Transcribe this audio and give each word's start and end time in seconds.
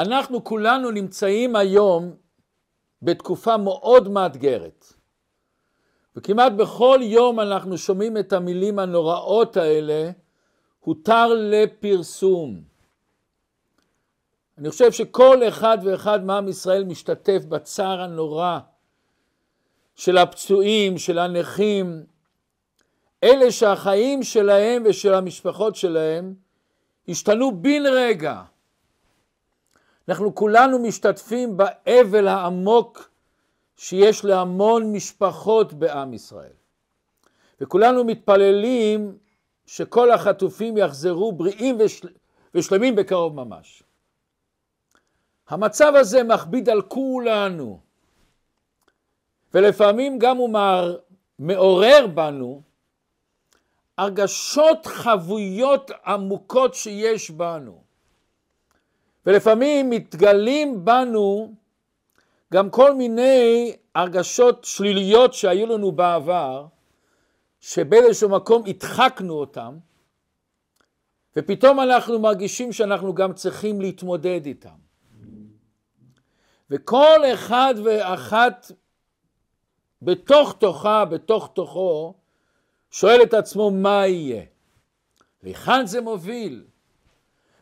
אנחנו 0.00 0.44
כולנו 0.44 0.90
נמצאים 0.90 1.56
היום 1.56 2.14
בתקופה 3.02 3.56
מאוד 3.56 4.08
מאתגרת. 4.08 4.92
וכמעט 6.16 6.52
בכל 6.52 6.98
יום 7.02 7.40
אנחנו 7.40 7.78
שומעים 7.78 8.16
את 8.16 8.32
המילים 8.32 8.78
הנוראות 8.78 9.56
האלה, 9.56 10.10
הותר 10.80 11.26
לפרסום. 11.34 12.62
אני 14.58 14.70
חושב 14.70 14.92
שכל 14.92 15.48
אחד 15.48 15.78
ואחד 15.84 16.24
מעם 16.24 16.48
ישראל 16.48 16.84
משתתף 16.84 17.44
בצער 17.48 18.00
הנורא 18.00 18.58
של 19.94 20.18
הפצועים, 20.18 20.98
של 20.98 21.18
הנכים, 21.18 22.06
אלה 23.24 23.52
שהחיים 23.52 24.22
שלהם 24.22 24.82
ושל 24.86 25.14
המשפחות 25.14 25.76
שלהם 25.76 26.34
השתנו 27.08 27.62
בן 27.62 27.86
רגע. 27.86 28.42
אנחנו 30.10 30.34
כולנו 30.34 30.78
משתתפים 30.78 31.56
באבל 31.56 32.28
העמוק 32.28 33.10
שיש 33.76 34.24
להמון 34.24 34.92
משפחות 34.92 35.72
בעם 35.72 36.14
ישראל. 36.14 36.52
וכולנו 37.60 38.04
מתפללים 38.04 39.18
שכל 39.66 40.10
החטופים 40.10 40.76
יחזרו 40.76 41.32
בריאים 41.32 41.76
ושל... 41.80 42.08
ושלמים 42.54 42.96
בקרוב 42.96 43.34
ממש. 43.34 43.82
המצב 45.48 45.92
הזה 45.96 46.22
מכביד 46.22 46.68
על 46.68 46.82
כולנו, 46.82 47.80
ולפעמים 49.54 50.18
גם 50.18 50.36
הוא 50.36 50.50
מעורר 51.38 52.06
בנו 52.14 52.62
הרגשות 53.98 54.86
חבויות 54.86 55.90
עמוקות 56.06 56.74
שיש 56.74 57.30
בנו. 57.30 57.89
ולפעמים 59.26 59.90
מתגלים 59.90 60.84
בנו 60.84 61.54
גם 62.52 62.70
כל 62.70 62.94
מיני 62.94 63.76
הרגשות 63.94 64.64
שליליות 64.64 65.34
שהיו 65.34 65.66
לנו 65.66 65.92
בעבר, 65.92 66.66
שבאיזשהו 67.60 68.28
מקום 68.28 68.62
הדחקנו 68.66 69.34
אותם, 69.34 69.78
ופתאום 71.36 71.80
אנחנו 71.80 72.18
מרגישים 72.18 72.72
שאנחנו 72.72 73.14
גם 73.14 73.32
צריכים 73.32 73.80
להתמודד 73.80 74.46
איתם. 74.46 74.90
וכל 76.70 77.20
אחד 77.34 77.74
ואחת 77.84 78.72
בתוך 80.02 80.56
תוכה, 80.58 81.04
בתוך 81.04 81.50
תוכו, 81.54 82.14
שואל 82.90 83.22
את 83.22 83.34
עצמו 83.34 83.70
מה 83.70 84.06
יהיה. 84.06 84.42
להיכן 85.42 85.86
זה 85.86 86.00
מוביל? 86.00 86.64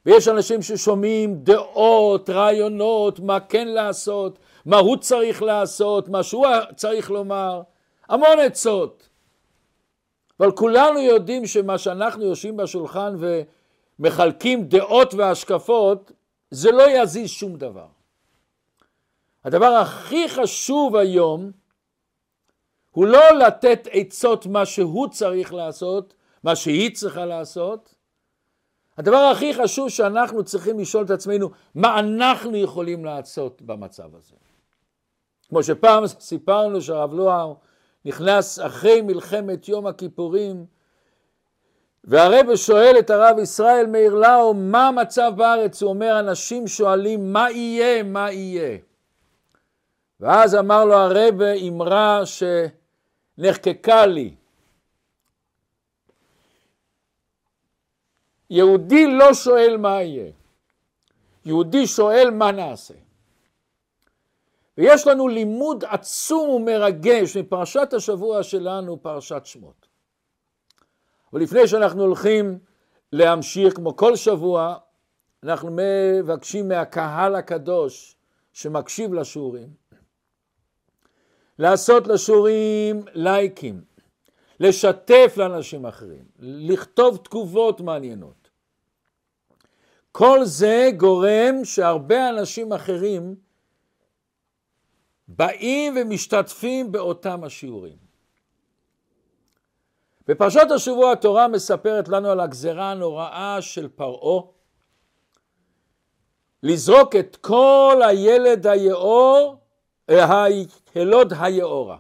ויש 0.08 0.28
אנשים 0.28 0.62
ששומעים 0.62 1.34
דעות, 1.42 2.30
רעיונות, 2.30 3.20
מה 3.20 3.40
כן 3.40 3.68
לעשות, 3.68 4.38
מה 4.66 4.76
הוא 4.76 4.96
צריך 4.96 5.42
לעשות, 5.42 6.08
מה 6.08 6.22
שהוא 6.22 6.46
צריך 6.76 7.10
לומר, 7.10 7.62
המון 8.08 8.38
עצות. 8.46 9.08
אבל 10.40 10.52
כולנו 10.52 10.98
יודעים 10.98 11.46
שמה 11.46 11.78
שאנחנו 11.78 12.24
יושבים 12.24 12.56
בשולחן 12.56 13.16
ומחלקים 13.98 14.68
דעות 14.68 15.14
והשקפות, 15.14 16.12
זה 16.50 16.72
לא 16.72 16.90
יזיז 16.90 17.30
שום 17.30 17.56
דבר. 17.56 17.86
הדבר 19.44 19.66
הכי 19.66 20.28
חשוב 20.28 20.96
היום 20.96 21.50
הוא 22.90 23.06
לא 23.06 23.30
לתת 23.30 23.88
עצות 23.92 24.46
מה 24.46 24.66
שהוא 24.66 25.08
צריך 25.08 25.54
לעשות, 25.54 26.14
מה 26.44 26.56
שהיא 26.56 26.94
צריכה 26.94 27.26
לעשות. 27.26 27.97
הדבר 28.98 29.16
הכי 29.16 29.54
חשוב 29.54 29.88
שאנחנו 29.88 30.44
צריכים 30.44 30.78
לשאול 30.78 31.04
את 31.04 31.10
עצמנו, 31.10 31.50
מה 31.74 31.98
אנחנו 31.98 32.56
יכולים 32.56 33.04
לעשות 33.04 33.62
במצב 33.62 34.16
הזה. 34.16 34.34
כמו 35.48 35.62
שפעם 35.62 36.06
סיפרנו 36.06 36.80
שהרב 36.80 37.14
לואר 37.14 37.54
נכנס 38.04 38.60
אחרי 38.60 39.00
מלחמת 39.00 39.68
יום 39.68 39.86
הכיפורים, 39.86 40.64
והרבא 42.04 42.56
שואל 42.56 42.96
את 42.98 43.10
הרב 43.10 43.38
ישראל 43.38 43.86
מאיר 43.86 44.14
לאו, 44.14 44.54
מה 44.54 44.88
המצב 44.88 45.32
בארץ? 45.36 45.82
הוא 45.82 45.88
אומר, 45.88 46.20
אנשים 46.20 46.68
שואלים, 46.68 47.32
מה 47.32 47.50
יהיה, 47.50 48.02
מה 48.02 48.32
יהיה? 48.32 48.78
ואז 50.20 50.54
אמר 50.54 50.84
לו 50.84 50.94
הרבה 50.94 51.52
אמרה 51.52 52.22
שנחקקה 53.38 54.06
לי. 54.06 54.34
יהודי 58.50 59.06
לא 59.06 59.34
שואל 59.34 59.76
מה 59.76 60.02
יהיה, 60.02 60.32
יהודי 61.44 61.86
שואל 61.86 62.30
מה 62.30 62.52
נעשה. 62.52 62.94
ויש 64.78 65.06
לנו 65.06 65.28
לימוד 65.28 65.84
עצום 65.84 66.50
ומרגש 66.50 67.36
מפרשת 67.36 67.92
השבוע 67.92 68.42
שלנו, 68.42 69.02
פרשת 69.02 69.42
שמות. 69.44 69.88
אבל 71.32 71.40
לפני 71.40 71.68
שאנחנו 71.68 72.02
הולכים 72.02 72.58
להמשיך, 73.12 73.76
כמו 73.76 73.96
כל 73.96 74.16
שבוע, 74.16 74.76
אנחנו 75.42 75.70
מבקשים 75.72 76.68
מהקהל 76.68 77.34
הקדוש 77.34 78.16
שמקשיב 78.52 79.14
לשיעורים, 79.14 79.68
לעשות 81.58 82.06
לשיעורים 82.06 83.04
לייקים, 83.12 83.80
לשתף 84.60 85.34
לאנשים 85.36 85.86
אחרים, 85.86 86.24
לכתוב 86.38 87.16
תגובות 87.16 87.80
מעניינות. 87.80 88.37
כל 90.12 90.44
זה 90.44 90.90
גורם 90.96 91.64
שהרבה 91.64 92.28
אנשים 92.28 92.72
אחרים 92.72 93.34
באים 95.28 95.94
ומשתתפים 95.96 96.92
באותם 96.92 97.44
השיעורים. 97.44 97.96
בפרשת 100.28 100.70
השבוע 100.74 101.12
התורה 101.12 101.48
מספרת 101.48 102.08
לנו 102.08 102.30
על 102.30 102.40
הגזרה 102.40 102.90
הנוראה 102.90 103.58
של 103.60 103.88
פרעה 103.88 104.42
לזרוק 106.62 107.16
את 107.16 107.36
כל 107.36 108.00
הילד 108.08 108.66
היאור 108.66 109.56
ההלוד 110.08 111.32
היאורה. 111.40 111.98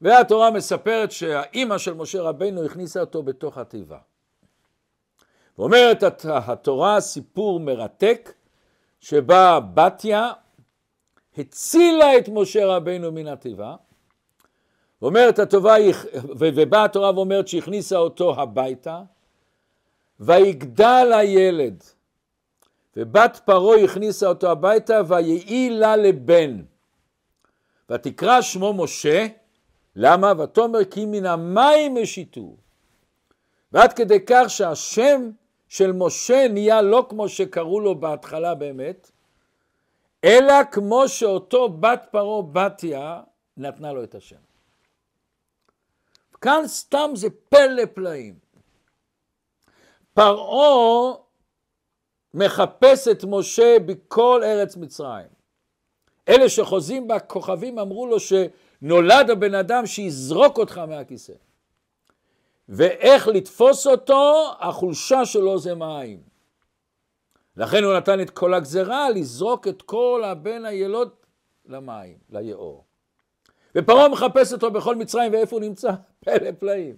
והתורה 0.00 0.50
מספרת 0.50 1.10
שהאימא 1.12 1.78
של 1.78 1.94
משה 1.94 2.22
רבינו 2.22 2.64
הכניסה 2.64 3.00
אותו 3.00 3.22
בתוך 3.22 3.58
התיבה. 3.58 3.98
ואומרת 5.58 6.02
התורה 6.24 7.00
סיפור 7.00 7.60
מרתק 7.60 8.32
שבה 9.00 9.60
בתיה 9.74 10.32
הצילה 11.38 12.18
את 12.18 12.28
משה 12.28 12.66
רבינו 12.66 13.12
מן 13.12 13.26
התיבה, 13.26 13.76
ואומרת 15.02 15.38
הטובה, 15.38 15.74
ובאה 16.38 16.84
התורה 16.84 17.14
ואומרת 17.14 17.48
שהכניסה 17.48 17.96
אותו 17.96 18.40
הביתה, 18.40 19.02
ויגדל 20.20 21.12
הילד. 21.14 21.82
ובת 22.96 23.40
פרעה 23.44 23.84
הכניסה 23.84 24.26
אותו 24.26 24.50
הביתה 24.50 25.00
ויהי 25.08 25.70
לה 25.70 25.96
לבן. 25.96 26.62
ותקרא 27.90 28.40
שמו 28.40 28.72
משה, 28.72 29.26
למה? 29.96 30.32
ותאמר 30.38 30.84
כי 30.84 31.06
מן 31.06 31.26
המים 31.26 31.96
השיתו. 32.02 32.56
ועד 33.72 33.92
כדי 33.92 34.18
כך 34.26 34.44
שהשם 34.48 35.30
של 35.68 35.92
משה 35.92 36.46
נהיה 36.48 36.82
לא 36.82 37.06
כמו 37.08 37.28
שקראו 37.28 37.80
לו 37.80 37.94
בהתחלה 38.00 38.54
באמת, 38.54 39.10
אלא 40.24 40.54
כמו 40.72 41.08
שאותו 41.08 41.68
בת 41.68 42.06
פרעה 42.10 42.42
בתיה 42.42 43.22
נתנה 43.56 43.92
לו 43.92 44.04
את 44.04 44.14
השם. 44.14 44.36
כאן 46.40 46.62
סתם 46.66 47.10
זה 47.14 47.28
פלא 47.48 47.84
פלאים. 47.94 48.34
פרעה 50.14 51.14
מחפש 52.34 53.08
את 53.08 53.24
משה 53.28 53.76
בכל 53.86 54.40
ארץ 54.44 54.76
מצרים. 54.76 55.28
אלה 56.28 56.48
שחוזים 56.48 57.08
בכוכבים 57.08 57.78
אמרו 57.78 58.06
לו 58.06 58.16
שנולד 58.20 59.30
הבן 59.30 59.54
אדם 59.54 59.86
שיזרוק 59.86 60.58
אותך 60.58 60.78
מהכיסא. 60.78 61.32
ואיך 62.68 63.28
לתפוס 63.28 63.86
אותו? 63.86 64.52
החולשה 64.60 65.24
שלו 65.24 65.58
זה 65.58 65.74
מים. 65.74 66.20
לכן 67.56 67.84
הוא 67.84 67.94
נתן 67.94 68.20
את 68.20 68.30
כל 68.30 68.54
הגזרה 68.54 69.10
לזרוק 69.10 69.68
את 69.68 69.82
כל 69.82 70.22
הבן 70.24 70.64
הילוד 70.64 71.10
למים, 71.66 72.16
ליאור. 72.30 72.84
ופרעה 73.74 74.08
מחפש 74.08 74.52
אותו 74.52 74.70
בכל 74.70 74.96
מצרים, 74.96 75.32
ואיפה 75.32 75.56
הוא 75.56 75.64
נמצא? 75.64 75.90
פלא 76.24 76.50
פלאים. 76.58 76.96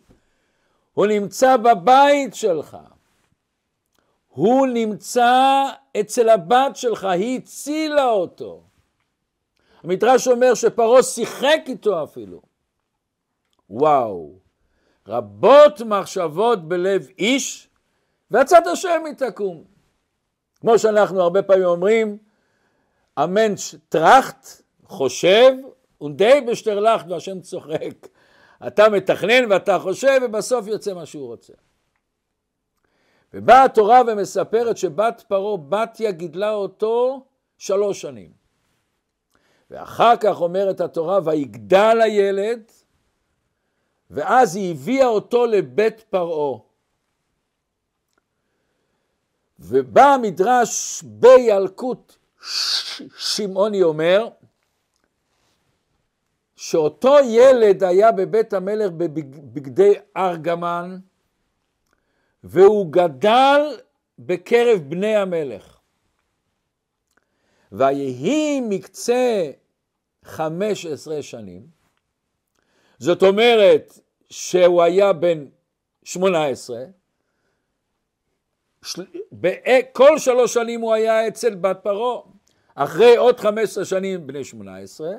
הוא 0.94 1.06
נמצא 1.06 1.56
בבית 1.56 2.34
שלך. 2.34 2.76
הוא 4.28 4.66
נמצא 4.66 5.64
אצל 6.00 6.28
הבת 6.28 6.76
שלך, 6.76 7.04
היא 7.04 7.38
הצילה 7.38 8.08
אותו. 8.08 8.62
המדרש 9.82 10.28
אומר 10.28 10.54
שפרעה 10.54 11.02
שיחק 11.02 11.60
איתו 11.66 12.04
אפילו. 12.04 12.42
וואו, 13.70 14.38
רבות 15.08 15.81
מחשבות 15.81 16.69
בלב 16.69 17.08
איש, 17.19 17.69
ועצת 18.31 18.67
השם 18.73 19.03
היא 19.06 19.14
תקום. 19.14 19.64
כמו 20.61 20.79
שאנחנו 20.79 21.23
הרבה 21.23 21.43
פעמים 21.43 21.64
אומרים, 21.64 22.19
המנש 23.17 23.75
טראחט, 23.88 24.47
חושב, 24.85 25.53
ודי 26.03 26.41
בשטרלכט 26.41 27.06
והשם 27.08 27.41
צוחק. 27.41 28.06
אתה 28.67 28.88
מתכנן 28.88 29.53
ואתה 29.53 29.79
חושב 29.79 30.20
ובסוף 30.25 30.67
יוצא 30.67 30.94
מה 30.94 31.06
שהוא 31.06 31.26
רוצה. 31.26 31.53
ובאה 33.35 33.64
התורה 33.64 34.00
ומספרת 34.06 34.76
שבת 34.76 35.25
פרעה, 35.29 35.56
בתיה 35.56 36.11
גידלה 36.11 36.53
אותו 36.53 37.25
שלוש 37.58 38.00
שנים. 38.00 38.31
ואחר 39.70 40.17
כך 40.20 40.41
אומרת 40.41 40.81
התורה, 40.81 41.19
ויגדל 41.25 42.00
הילד, 42.03 42.73
ואז 44.11 44.56
היא 44.56 44.70
הביאה 44.70 45.06
אותו 45.06 45.47
לבית 45.47 46.00
פרעה. 46.00 46.58
ובא 49.58 50.05
המדרש 50.05 51.03
בילקוט 51.03 52.17
שמעוני 53.19 53.82
אומר, 53.82 54.29
שאותו 56.56 57.17
ילד 57.25 57.82
היה 57.85 58.12
בבית 58.12 58.53
המלך 58.53 58.91
בבגדי 58.91 59.93
ארגמן, 60.17 60.99
והוא 62.44 62.93
גדל 62.93 63.61
בקרב 64.19 64.79
בני 64.88 65.17
המלך. 65.17 65.79
ויהי 67.73 68.61
מקצה 68.61 69.50
חמש 70.25 70.87
עשרה 70.87 71.23
שנים, 71.23 71.75
זאת 72.98 73.22
אומרת 73.22 73.98
שהוא 74.31 74.82
היה 74.82 75.12
בן 75.12 75.46
שמונה 76.04 76.46
עשרה, 76.46 76.84
כל 79.93 80.19
שלוש 80.19 80.54
שנים 80.54 80.81
הוא 80.81 80.94
היה 80.94 81.28
אצל 81.28 81.54
בת 81.54 81.78
פרעה, 81.82 82.20
אחרי 82.75 83.16
עוד 83.16 83.40
חמש 83.40 83.64
עשרה 83.64 83.84
שנים 83.84 84.26
בני 84.26 84.44
שמונה 84.44 84.76
עשרה, 84.76 85.12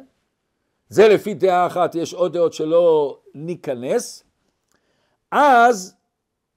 זה 0.90 1.08
לפי 1.08 1.34
דעה 1.34 1.68
אחת, 1.68 1.96
יש 1.96 2.14
עוד 2.14 2.34
דעות 2.34 2.54
שלא 2.54 3.20
ניכנס, 3.36 4.24
אז 5.32 5.96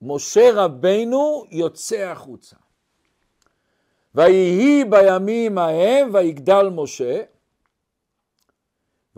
משה 0.02 0.50
רבנו 0.54 1.44
יוצא 1.50 1.96
החוצה. 1.96 2.56
ויהי 4.14 4.84
בימים 4.84 5.58
ההם 5.58 6.14
ויגדל 6.14 6.68
משה, 6.68 7.22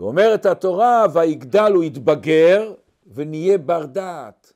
ואומרת 0.03 0.45
התורה, 0.45 1.05
ויגדל 1.13 1.71
הוא 1.75 1.83
יתבגר 1.83 2.73
ונהיה 3.13 3.57
בר 3.57 3.85
דעת. 3.85 4.53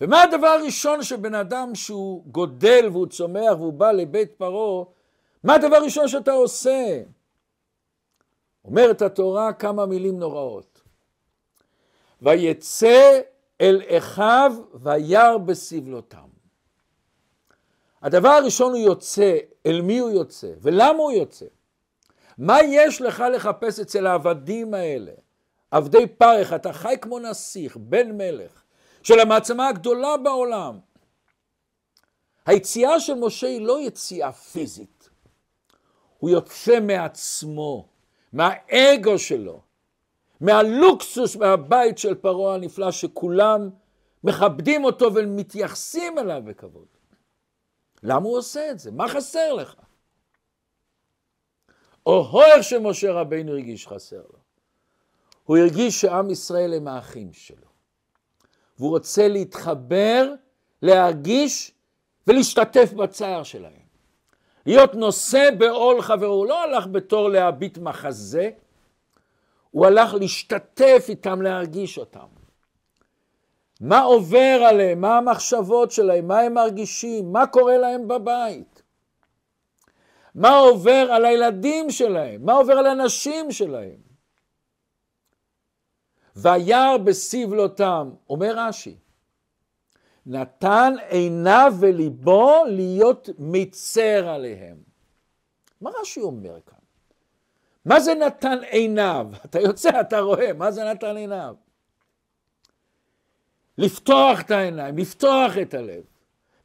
ומה 0.00 0.22
הדבר 0.22 0.46
הראשון 0.46 1.02
שבן 1.02 1.34
אדם 1.34 1.74
שהוא 1.74 2.24
גודל 2.26 2.88
והוא 2.92 3.06
צומח 3.06 3.52
והוא 3.58 3.72
בא 3.72 3.92
לבית 3.92 4.32
פרעה, 4.32 4.84
מה 5.44 5.54
הדבר 5.54 5.76
הראשון 5.76 6.08
שאתה 6.08 6.32
עושה? 6.32 7.02
אומרת 8.64 9.02
התורה 9.02 9.52
כמה 9.52 9.86
מילים 9.86 10.18
נוראות. 10.18 10.82
ויצא 12.22 13.20
אל 13.60 13.82
אחיו 13.98 14.52
וירא 14.74 15.36
בסבלותם. 15.36 16.28
הדבר 18.02 18.28
הראשון 18.28 18.72
הוא 18.72 18.80
יוצא, 18.80 19.38
אל 19.66 19.80
מי 19.80 19.98
הוא 19.98 20.10
יוצא 20.10 20.52
ולמה 20.60 20.98
הוא 20.98 21.12
יוצא? 21.12 21.46
מה 22.42 22.58
יש 22.62 23.00
לך 23.00 23.24
לחפש 23.34 23.80
אצל 23.80 24.06
העבדים 24.06 24.74
האלה? 24.74 25.12
עבדי 25.70 26.06
פרך, 26.06 26.52
אתה 26.52 26.72
חי 26.72 26.94
כמו 27.00 27.18
נסיך, 27.18 27.76
בן 27.76 28.16
מלך, 28.16 28.62
של 29.02 29.20
המעצמה 29.20 29.68
הגדולה 29.68 30.16
בעולם. 30.16 30.78
היציאה 32.46 33.00
של 33.00 33.14
משה 33.14 33.46
היא 33.46 33.60
לא 33.60 33.80
יציאה 33.80 34.32
פיזית, 34.32 35.10
הוא 36.18 36.30
יוצא 36.30 36.80
מעצמו, 36.80 37.88
מהאגו 38.32 39.18
שלו, 39.18 39.60
מהלוקסוס 40.40 41.36
מהבית 41.36 41.98
של 41.98 42.14
פרעה 42.14 42.54
הנפלא 42.54 42.90
שכולם 42.90 43.70
מכבדים 44.24 44.84
אותו 44.84 45.14
ומתייחסים 45.14 46.18
אליו 46.18 46.42
בכבוד. 46.44 46.86
למה 48.02 48.26
הוא 48.26 48.38
עושה 48.38 48.70
את 48.70 48.78
זה? 48.78 48.90
מה 48.90 49.08
חסר 49.08 49.52
לך? 49.52 49.74
או 52.06 52.42
איך 52.42 52.64
שמשה 52.64 53.12
רבינו 53.12 53.52
הרגיש 53.52 53.88
חסר 53.88 54.16
לו. 54.16 54.38
הוא 55.44 55.56
הרגיש 55.56 56.00
שעם 56.00 56.30
ישראל 56.30 56.74
הם 56.74 56.88
האחים 56.88 57.32
שלו. 57.32 57.72
והוא 58.78 58.90
רוצה 58.90 59.28
להתחבר, 59.28 60.32
להרגיש 60.82 61.72
ולהשתתף 62.26 62.92
בצער 62.92 63.42
שלהם. 63.42 63.82
להיות 64.66 64.94
נושא 64.94 65.48
בעול 65.58 66.02
חברו. 66.02 66.34
הוא 66.34 66.46
לא 66.46 66.62
הלך 66.62 66.86
בתור 66.86 67.28
להביט 67.28 67.78
מחזה, 67.78 68.50
הוא 69.70 69.86
הלך 69.86 70.14
להשתתף 70.14 71.06
איתם, 71.08 71.42
להרגיש 71.42 71.98
אותם. 71.98 72.26
מה 73.80 74.00
עובר 74.00 74.60
עליהם, 74.68 75.00
מה 75.00 75.18
המחשבות 75.18 75.90
שלהם, 75.90 76.28
מה 76.28 76.40
הם 76.40 76.54
מרגישים, 76.54 77.32
מה 77.32 77.46
קורה 77.46 77.78
להם 77.78 78.08
בבית. 78.08 78.71
מה 80.34 80.58
עובר 80.58 81.08
על 81.12 81.24
הילדים 81.24 81.90
שלהם, 81.90 82.44
מה 82.44 82.52
עובר 82.52 82.72
על 82.72 82.86
הנשים 82.86 83.52
שלהם. 83.52 84.00
וירא 86.36 86.96
בסבלותם, 86.96 88.10
אומר 88.30 88.54
רש"י, 88.56 88.96
נתן 90.26 90.94
עיניו 91.08 91.74
וליבו 91.80 92.64
להיות 92.66 93.28
מצר 93.38 94.28
עליהם. 94.28 94.76
מה 95.80 95.90
רש"י 96.00 96.20
אומר 96.20 96.60
כאן? 96.66 96.78
מה 97.84 98.00
זה 98.00 98.14
נתן 98.14 98.58
עיניו? 98.70 99.26
אתה 99.44 99.60
יוצא, 99.60 100.00
אתה 100.00 100.20
רואה, 100.20 100.52
מה 100.52 100.70
זה 100.70 100.84
נתן 100.84 101.16
עיניו? 101.16 101.54
לפתוח 103.78 104.40
את 104.40 104.50
העיניים, 104.50 104.98
לפתוח 104.98 105.52
את 105.62 105.74
הלב. 105.74 106.04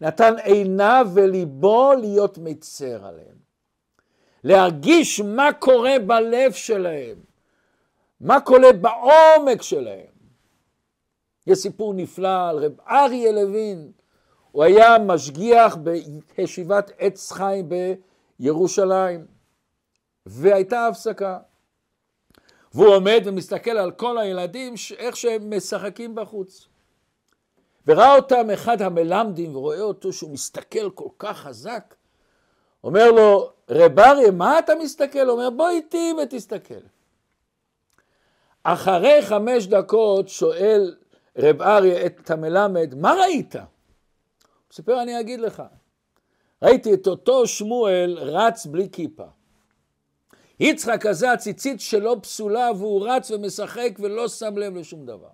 נתן 0.02 0.34
עיניו 0.44 1.08
וליבו 1.14 1.92
להיות 2.02 2.38
מצר 2.38 3.06
עליהם. 3.06 3.47
להרגיש 4.48 5.20
מה 5.20 5.54
קורה 5.54 6.00
בלב 6.06 6.52
שלהם, 6.52 7.16
מה 8.22 8.42
קורה 8.42 8.74
בעומק 8.74 9.62
שלהם. 9.62 10.18
יש 11.48 11.58
סיפור 11.58 11.94
נפלא 11.94 12.50
על 12.50 12.66
רב 12.66 12.80
אריה 12.90 13.32
לוין, 13.32 13.92
הוא 14.52 14.64
היה 14.64 15.00
משגיח 15.00 15.78
בישיבת 16.38 16.92
עץ 16.98 17.32
חיים 17.32 17.70
בירושלים, 18.40 19.26
והייתה 20.26 20.88
הפסקה. 20.88 21.40
והוא 22.74 22.96
עומד 22.96 23.22
ומסתכל 23.26 23.78
על 23.78 23.92
כל 23.92 24.18
הילדים, 24.18 24.74
איך 24.98 25.18
שהם 25.18 25.58
משחקים 25.58 26.16
בחוץ. 26.16 26.68
וראה 27.88 28.16
אותם 28.16 28.50
אחד 28.50 28.82
המלמדים 28.82 29.56
ורואה 29.56 29.82
אותו 29.82 30.14
שהוא 30.14 30.32
מסתכל 30.32 30.90
כל 30.90 31.10
כך 31.20 31.38
חזק, 31.38 31.96
אומר 32.84 33.12
לו, 33.12 33.57
רב 33.70 34.00
אריה, 34.00 34.32
מה 34.32 34.60
אתה 34.60 34.76
מסתכל? 34.76 35.30
אומר, 35.30 35.50
בוא 35.50 35.70
איתי 35.70 36.14
ותסתכל. 36.24 36.82
אחרי 38.64 39.22
חמש 39.22 39.68
דקות 39.68 40.30
שואל 40.30 40.96
רב 41.38 41.62
אריה 41.62 42.06
את 42.06 42.32
המלמד, 42.32 42.96
מה 42.96 43.14
ראית? 43.14 43.56
הוא 43.56 43.64
סיפר, 44.72 45.02
אני 45.02 45.20
אגיד 45.20 45.40
לך. 45.40 45.64
ראיתי 46.64 46.94
את 46.94 47.08
אותו 47.08 47.48
שמואל 47.48 48.18
רץ 48.20 48.66
בלי 48.66 48.90
כיפה. 48.92 49.26
יצחק 50.60 51.06
הזה 51.06 51.32
הציצית 51.32 51.82
שלו 51.82 52.22
פסולה 52.22 52.72
והוא 52.78 53.08
רץ 53.08 53.32
ומשחק 53.32 53.92
ולא 54.00 54.28
שם 54.28 54.58
לב 54.58 54.76
לשום 54.76 55.06
דבר. 55.06 55.30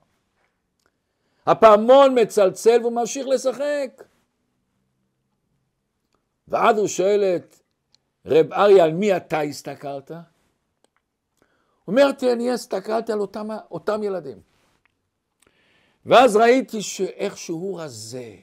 הפעמון 1.46 2.22
מצלצל 2.22 2.78
והוא 2.82 2.94
ממשיך 2.94 3.28
לשחק. 3.28 4.04
ואז 6.48 6.78
הוא 6.78 6.88
שואל 6.88 7.24
את 7.24 7.56
רב 8.25 8.53
אריה, 8.53 8.84
על 8.84 8.94
מי 8.94 9.18
אתה 9.18 9.42
הסתכלת? 9.42 10.12
הוא 10.12 10.18
אומר, 11.88 12.10
אני 12.34 12.51
הסתכלתי 12.51 13.12
על 13.12 13.20
אותם, 13.20 13.48
אותם 13.72 14.03
ילדים. 14.03 14.38
ואז 16.06 16.36
ראיתי 16.36 16.82
שאיך 16.82 17.38
שהוא 17.38 17.82
רזה, 17.82 18.36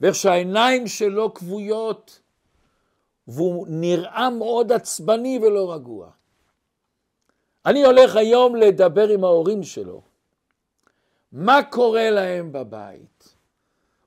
ואיך 0.00 0.14
שהעיניים 0.14 0.86
שלו 0.86 1.34
כבויות, 1.34 2.20
והוא 3.28 3.66
נראה 3.70 4.30
מאוד 4.30 4.72
עצבני 4.72 5.38
ולא 5.42 5.72
רגוע. 5.72 6.10
אני 7.66 7.84
הולך 7.84 8.16
היום 8.16 8.56
לדבר 8.56 9.08
עם 9.08 9.24
ההורים 9.24 9.62
שלו. 9.62 10.02
מה 11.32 11.62
קורה 11.70 12.10
להם 12.10 12.52
בבית? 12.52 13.34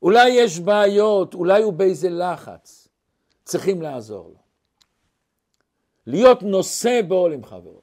אולי 0.02 0.30
יש 0.30 0.60
בעיות, 0.60 1.34
אולי 1.34 1.64
הוא 1.64 1.74
באיזה 1.74 2.10
לחץ. 2.10 2.88
צריכים 3.50 3.82
לעזור 3.82 4.30
לו. 4.30 4.39
להיות 6.10 6.44
נושא 6.44 7.02
בעול 7.08 7.34
עם 7.34 7.44
חברו. 7.44 7.82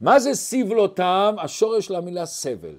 מה 0.00 0.20
זה 0.20 0.34
סבלותם? 0.34 1.36
השורש 1.38 1.90
למילה 1.90 2.26
סבל. 2.26 2.76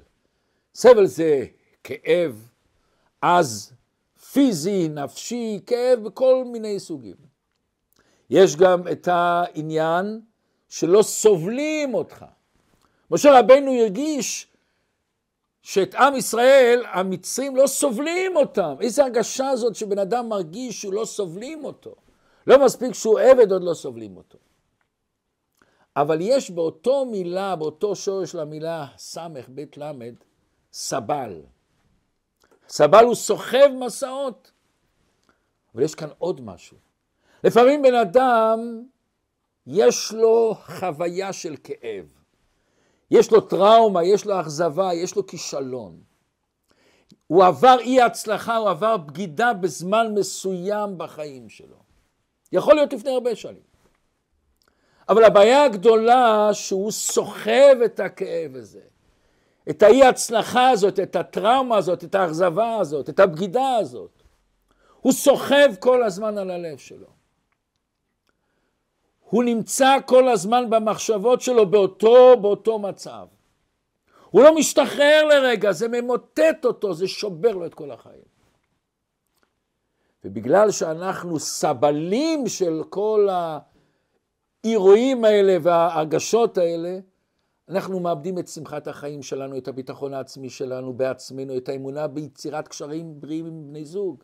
סבל 0.75 1.05
זה 1.05 1.45
כאב 1.83 2.49
עז, 3.21 3.73
פיזי, 4.31 4.89
נפשי, 4.89 5.59
כאב 5.65 5.99
בכל 6.03 6.43
מיני 6.45 6.79
סוגים. 6.79 7.15
יש 8.29 8.55
גם 8.55 8.87
את 8.91 9.07
העניין 9.11 10.21
שלא 10.69 11.01
סובלים 11.01 11.93
אותך. 11.93 12.25
משה 13.11 13.39
רבנו 13.39 13.71
הרגיש 13.71 14.47
שאת 15.61 15.95
עם 15.95 16.15
ישראל, 16.15 16.83
המצרים 16.91 17.55
לא 17.55 17.67
סובלים 17.67 18.35
אותם. 18.35 18.75
איזה 18.81 19.03
הרגשה 19.03 19.55
זאת 19.55 19.75
שבן 19.75 19.99
אדם 19.99 20.29
מרגיש 20.29 20.81
שהוא 20.81 20.93
לא 20.93 21.05
סובלים 21.05 21.65
אותו. 21.65 21.95
לא 22.47 22.65
מספיק 22.65 22.93
שהוא 22.93 23.19
עבד, 23.19 23.51
עוד 23.51 23.63
לא 23.63 23.73
סובלים 23.73 24.17
אותו. 24.17 24.37
אבל 25.95 26.17
יש 26.21 26.51
באותו 26.51 27.05
מילה, 27.05 27.55
באותו 27.55 27.95
שורש 27.95 28.31
של 28.31 28.39
המילה 28.39 28.87
סמך 28.97 29.49
בית 29.49 29.77
למד, 29.77 30.15
סבל. 30.73 31.41
סבל 32.67 33.03
הוא 33.05 33.15
סוחב 33.15 33.69
מסעות. 33.79 34.51
אבל 35.75 35.83
יש 35.83 35.95
כאן 35.95 36.09
עוד 36.17 36.41
משהו. 36.41 36.77
לפעמים 37.43 37.81
בן 37.81 37.95
אדם, 37.95 38.83
יש 39.67 40.11
לו 40.11 40.55
חוויה 40.79 41.33
של 41.33 41.55
כאב. 41.63 42.05
יש 43.11 43.31
לו 43.31 43.41
טראומה, 43.41 44.03
יש 44.03 44.25
לו 44.25 44.41
אכזבה, 44.41 44.93
יש 44.93 45.15
לו 45.15 45.27
כישלון. 45.27 45.99
הוא 47.27 47.43
עבר 47.43 47.77
אי 47.79 48.01
הצלחה, 48.01 48.57
הוא 48.57 48.69
עבר 48.69 48.97
בגידה 48.97 49.53
בזמן 49.53 50.13
מסוים 50.15 50.97
בחיים 50.97 51.49
שלו. 51.49 51.84
יכול 52.51 52.75
להיות 52.75 52.93
לפני 52.93 53.11
הרבה 53.11 53.35
שנים. 53.35 53.75
אבל 55.09 55.23
הבעיה 55.23 55.63
הגדולה 55.63 56.49
שהוא 56.53 56.91
סוחב 56.91 57.77
את 57.85 57.99
הכאב 57.99 58.55
הזה, 58.55 58.81
את 59.69 59.83
האי 59.83 60.03
הצלחה 60.03 60.69
הזאת, 60.69 60.99
את 60.99 61.15
הטראומה 61.15 61.77
הזאת, 61.77 62.03
את 62.03 62.15
האכזבה 62.15 62.77
הזאת, 62.77 63.09
את 63.09 63.19
הבגידה 63.19 63.75
הזאת. 63.75 64.23
הוא 65.01 65.13
סוחב 65.13 65.75
כל 65.79 66.03
הזמן 66.03 66.37
על 66.37 66.51
הלב 66.51 66.77
שלו. 66.77 67.07
הוא 69.29 69.43
נמצא 69.43 69.97
כל 70.05 70.29
הזמן 70.29 70.69
במחשבות 70.69 71.41
שלו 71.41 71.65
באותו, 71.65 72.37
באותו 72.41 72.79
מצב. 72.79 73.27
הוא 74.29 74.43
לא 74.43 74.55
משתחרר 74.55 75.23
לרגע, 75.23 75.71
זה 75.71 75.87
ממוטט 75.87 76.65
אותו, 76.65 76.93
זה 76.93 77.07
שובר 77.07 77.51
לו 77.51 77.65
את 77.65 77.73
כל 77.73 77.91
החיים. 77.91 78.34
ובגלל 80.25 80.71
שאנחנו 80.71 81.39
סבלים 81.39 82.47
של 82.47 82.83
כל 82.89 83.27
האירועים 84.63 85.25
האלה 85.25 85.57
וההרגשות 85.61 86.57
האלה, 86.57 86.99
אנחנו 87.69 87.99
מאבדים 87.99 88.39
את 88.39 88.47
שמחת 88.47 88.87
החיים 88.87 89.23
שלנו, 89.23 89.57
את 89.57 89.67
הביטחון 89.67 90.13
העצמי 90.13 90.49
שלנו 90.49 90.93
בעצמנו, 90.93 91.57
את 91.57 91.69
האמונה 91.69 92.07
ביצירת 92.07 92.67
קשרים 92.67 93.21
בריאים 93.21 93.45
עם 93.45 93.67
בני 93.67 93.85
זוג, 93.85 94.23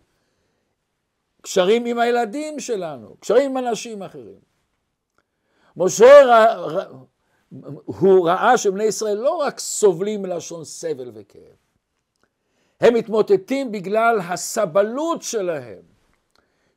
קשרים 1.41 1.86
עם 1.86 2.00
הילדים 2.00 2.60
שלנו, 2.60 3.15
קשרים 3.20 3.58
עם 3.58 3.67
אנשים 3.67 4.03
אחרים. 4.03 4.39
משה 5.77 6.25
רא, 6.25 6.84
הוא 7.86 8.27
ראה 8.27 8.58
שבני 8.58 8.84
ישראל 8.84 9.17
לא 9.17 9.36
רק 9.36 9.60
סובלים 9.60 10.22
מלשון 10.22 10.63
סבל 10.63 11.12
וכאב, 11.13 11.55
הם 12.79 12.93
מתמוטטים 12.93 13.72
בגלל 13.72 14.20
הסבלות 14.29 15.22
שלהם, 15.22 15.91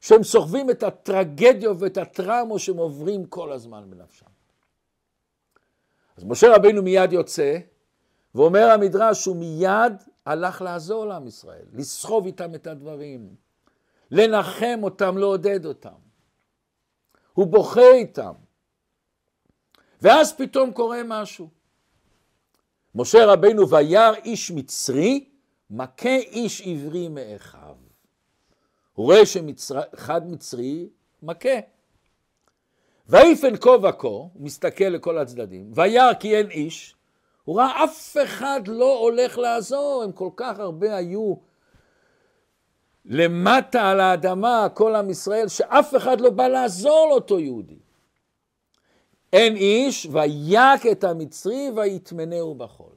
שהם 0.05 0.23
סוחבים 0.23 0.71
את 0.71 0.83
הטרגדיה 0.83 1.71
ואת 1.79 1.97
הטראומה 1.97 2.59
שהם 2.59 2.77
עוברים 2.77 3.27
כל 3.27 3.53
הזמן 3.53 3.91
בנפשם. 3.91 4.27
אז 6.17 6.25
משה 6.25 6.57
רבינו 6.57 6.83
מיד 6.83 7.13
יוצא, 7.13 7.59
ואומר 8.35 8.71
המדרש 8.71 9.23
שהוא 9.23 9.37
מיד 9.37 9.93
הלך 10.27 10.63
לעזור 10.63 11.07
לעם 11.07 11.27
ישראל, 11.27 11.65
לסחוב 11.73 12.27
איתם 12.27 12.55
את 12.55 12.67
הדברים, 12.67 13.35
לנחם 14.11 14.81
אותם, 14.83 15.19
לעודד 15.19 15.67
אותם. 15.67 15.99
הוא 17.33 17.47
בוכה 17.47 17.91
איתם. 17.93 18.33
ואז 20.03 20.37
פתאום 20.37 20.73
קורה 20.73 21.01
משהו. 21.07 21.49
משה 22.95 23.27
רבינו 23.27 23.69
וירא 23.69 24.15
איש 24.25 24.51
מצרי, 24.51 25.31
מכה 25.71 26.17
איש 26.17 26.63
עברי 26.67 27.09
מאחיו. 27.09 27.84
הוא 28.95 29.07
רואה 29.07 29.27
שאחד 29.27 30.31
מצרי 30.31 30.89
מכה. 31.23 31.59
ויפן 33.09 33.57
כה 33.57 33.71
וכה, 33.71 34.09
הוא 34.09 34.31
מסתכל 34.37 34.85
לכל 34.85 35.19
הצדדים, 35.19 35.71
וירא 35.75 36.15
כי 36.15 36.37
אין 36.37 36.51
איש, 36.51 36.97
הוא 37.45 37.57
ראה 37.57 37.85
אף 37.85 38.17
אחד 38.23 38.61
לא 38.67 38.99
הולך 38.99 39.39
לעזור, 39.39 40.03
הם 40.05 40.13
כל 40.13 40.31
כך 40.37 40.59
הרבה 40.59 40.97
היו 40.97 41.35
למטה 43.05 43.91
על 43.91 44.01
האדמה, 44.01 44.69
כל 44.75 44.95
עם 44.95 45.11
ישראל, 45.11 45.49
שאף 45.49 45.97
אחד 45.97 46.21
לא 46.21 46.31
בא 46.31 46.49
לעזור 46.49 47.07
לאותו 47.11 47.41
יהודי. 47.41 47.79
אין 49.33 49.57
איש, 49.57 50.07
ויק 50.13 50.87
את 50.93 51.05
המצרי 51.05 51.71
ויטמנהו 51.77 52.55
בחול. 52.55 52.93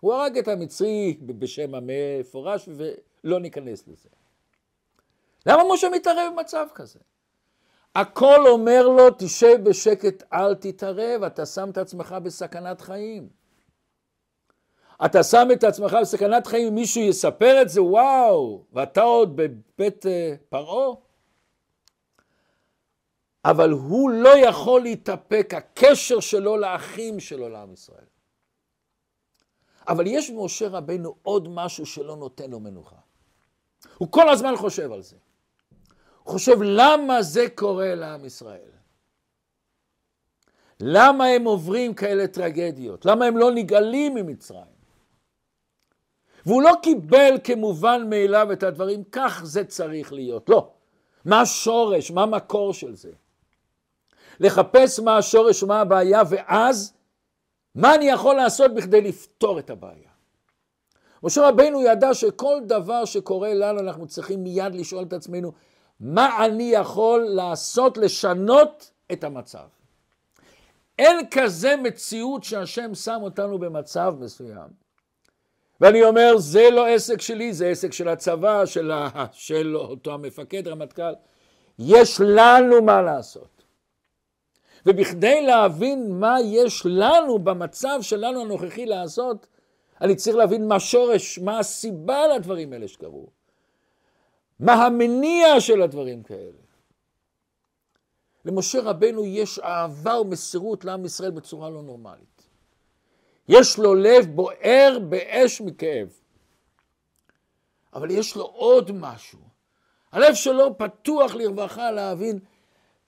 הוא 0.00 0.14
הרג 0.14 0.38
את 0.38 0.48
המצרי 0.48 1.16
בשם 1.26 1.74
המפורש, 1.74 2.68
ולא 2.68 3.40
ניכנס 3.40 3.88
לזה. 3.88 4.08
למה 5.46 5.62
משה 5.74 5.88
מתערב 5.88 6.32
במצב 6.36 6.66
כזה? 6.74 6.98
הכל 7.94 8.46
אומר 8.46 8.88
לו, 8.88 9.10
תשב 9.18 9.56
בשקט, 9.62 10.22
אל 10.32 10.54
תתערב, 10.54 11.22
אתה 11.22 11.46
שם 11.46 11.70
את 11.70 11.78
עצמך 11.78 12.14
בסכנת 12.22 12.80
חיים. 12.80 13.28
אתה 15.04 15.22
שם 15.22 15.48
את 15.52 15.64
עצמך 15.64 15.96
בסכנת 16.00 16.46
חיים, 16.46 16.68
אם 16.68 16.74
מישהו 16.74 17.02
יספר 17.02 17.62
את 17.62 17.68
זה, 17.68 17.82
וואו, 17.82 18.64
ואתה 18.72 19.02
עוד 19.02 19.36
בבית 19.36 20.06
uh, 20.06 20.08
פרעה? 20.48 20.94
אבל 23.44 23.70
הוא 23.70 24.10
לא 24.10 24.38
יכול 24.38 24.82
להתאפק, 24.82 25.54
הקשר 25.56 26.20
שלו 26.20 26.56
לאחים 26.56 27.20
שלו 27.20 27.48
לעם 27.48 27.72
ישראל. 27.72 28.04
אבל 29.88 30.06
יש 30.06 30.30
במשה 30.30 30.68
רבנו 30.68 31.14
עוד 31.22 31.48
משהו 31.48 31.86
שלא 31.86 32.16
נותן 32.16 32.50
לו 32.50 32.60
מנוחה. 32.60 32.96
הוא 33.98 34.08
כל 34.12 34.28
הזמן 34.28 34.56
חושב 34.56 34.92
על 34.92 35.02
זה. 35.02 35.16
חושב 36.24 36.62
למה 36.62 37.22
זה 37.22 37.46
קורה 37.54 37.94
לעם 37.94 38.24
ישראל. 38.24 38.72
למה 40.80 41.26
הם 41.26 41.44
עוברים 41.44 41.94
כאלה 41.94 42.26
טרגדיות? 42.26 43.06
למה 43.06 43.24
הם 43.24 43.36
לא 43.36 43.50
נגאלים 43.50 44.14
ממצרים? 44.14 44.72
והוא 46.46 46.62
לא 46.62 46.72
קיבל 46.82 47.34
כמובן 47.44 48.06
מאליו 48.10 48.52
את 48.52 48.62
הדברים, 48.62 49.04
כך 49.12 49.40
זה 49.44 49.64
צריך 49.64 50.12
להיות. 50.12 50.48
לא. 50.48 50.70
מה 51.24 51.40
השורש? 51.40 52.10
מה 52.10 52.22
המקור 52.22 52.72
של 52.72 52.94
זה? 52.94 53.10
לחפש 54.40 55.00
מה 55.00 55.16
השורש 55.16 55.62
ומה 55.62 55.80
הבעיה, 55.80 56.22
ואז 56.30 56.92
מה 57.74 57.94
אני 57.94 58.04
יכול 58.04 58.36
לעשות 58.36 58.74
בכדי 58.74 59.00
לפתור 59.00 59.58
את 59.58 59.70
הבעיה. 59.70 60.10
משה 61.22 61.48
רבינו 61.48 61.82
ידע 61.82 62.14
שכל 62.14 62.60
דבר 62.66 63.04
שקורה 63.04 63.54
לנו 63.54 63.80
אנחנו 63.80 64.06
צריכים 64.06 64.42
מיד 64.42 64.74
לשאול 64.74 65.04
את 65.04 65.12
עצמנו 65.12 65.52
מה 66.02 66.46
אני 66.46 66.62
יכול 66.62 67.20
לעשות 67.20 67.98
לשנות 67.98 68.90
את 69.12 69.24
המצב. 69.24 69.66
אין 70.98 71.16
כזה 71.30 71.76
מציאות 71.76 72.44
שהשם 72.44 72.94
שם 72.94 73.18
אותנו 73.22 73.58
במצב 73.58 74.14
מסוים. 74.20 74.68
ואני 75.80 76.04
אומר, 76.04 76.36
זה 76.38 76.70
לא 76.70 76.86
עסק 76.86 77.20
שלי, 77.20 77.52
זה 77.52 77.68
עסק 77.68 77.92
של 77.92 78.08
הצבא, 78.08 78.66
של, 78.66 78.90
ה... 78.90 79.08
של 79.32 79.76
אותו 79.76 80.14
המפקד, 80.14 80.68
רמטכ"ל. 80.68 81.12
יש 81.78 82.20
לנו 82.20 82.82
מה 82.82 83.02
לעשות. 83.02 83.64
ובכדי 84.86 85.42
להבין 85.42 86.12
מה 86.12 86.36
יש 86.44 86.82
לנו 86.86 87.38
במצב 87.38 87.98
שלנו 88.00 88.40
הנוכחי 88.40 88.86
לעשות, 88.86 89.46
אני 90.00 90.16
צריך 90.16 90.36
להבין 90.36 90.68
מה 90.68 90.80
שורש, 90.80 91.38
מה 91.38 91.58
הסיבה 91.58 92.26
לדברים 92.26 92.72
האלה 92.72 92.88
שקרו. 92.88 93.41
מה 94.62 94.72
המניע 94.72 95.60
של 95.60 95.82
הדברים 95.82 96.22
כאלה. 96.22 96.62
למשה 98.44 98.80
רבנו 98.80 99.24
יש 99.24 99.58
אהבה 99.58 100.20
ומסירות 100.20 100.84
לעם 100.84 101.04
ישראל 101.04 101.30
בצורה 101.30 101.70
לא 101.70 101.82
נורמלית. 101.82 102.48
יש 103.48 103.78
לו 103.78 103.94
לב 103.94 104.26
בוער 104.34 104.98
באש 105.08 105.60
מכאב. 105.60 106.08
אבל 107.94 108.10
יש 108.10 108.36
לו 108.36 108.44
עוד 108.44 108.92
משהו. 108.92 109.38
הלב 110.12 110.34
שלו 110.34 110.78
פתוח 110.78 111.34
לרווחה 111.34 111.90
להבין 111.90 112.38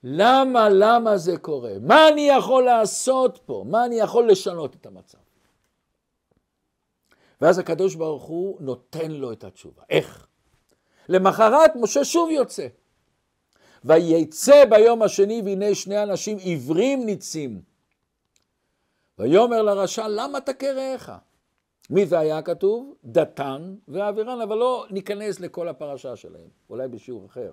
למה, 0.03 0.69
למה 0.69 1.17
זה 1.17 1.37
קורה? 1.37 1.73
מה 1.81 2.09
אני 2.09 2.29
יכול 2.29 2.65
לעשות 2.65 3.41
פה? 3.47 3.65
מה 3.67 3.85
אני 3.85 3.95
יכול 3.95 4.31
לשנות 4.31 4.75
את 4.75 4.87
המצב? 4.87 5.19
ואז 7.41 7.59
הקדוש 7.59 7.95
ברוך 7.95 8.23
הוא 8.23 8.57
נותן 8.61 9.11
לו 9.11 9.33
את 9.33 9.45
התשובה. 9.45 9.83
איך? 9.91 10.27
למחרת 11.09 11.77
משה 11.77 12.05
שוב 12.05 12.31
יוצא. 12.31 12.67
ויצא 13.85 14.65
ביום 14.65 15.03
השני 15.03 15.43
והנה 15.45 15.75
שני 15.75 16.03
אנשים 16.03 16.39
עיוורים 16.39 17.07
ניצים. 17.07 17.61
ויאמר 19.19 19.63
לרשע 19.63 20.09
למה 20.09 20.39
רעך? 20.63 21.13
מי 21.91 22.07
זה 22.07 22.19
היה 22.19 22.43
כתוב? 22.43 22.95
דתן 23.05 23.75
ואבירן, 23.89 24.41
אבל 24.41 24.57
לא 24.57 24.87
ניכנס 24.91 25.41
לכל 25.41 25.69
הפרשה 25.69 26.17
שלהם, 26.17 26.49
אולי 26.71 26.89
בשיעור 26.89 27.27
אחר. 27.27 27.53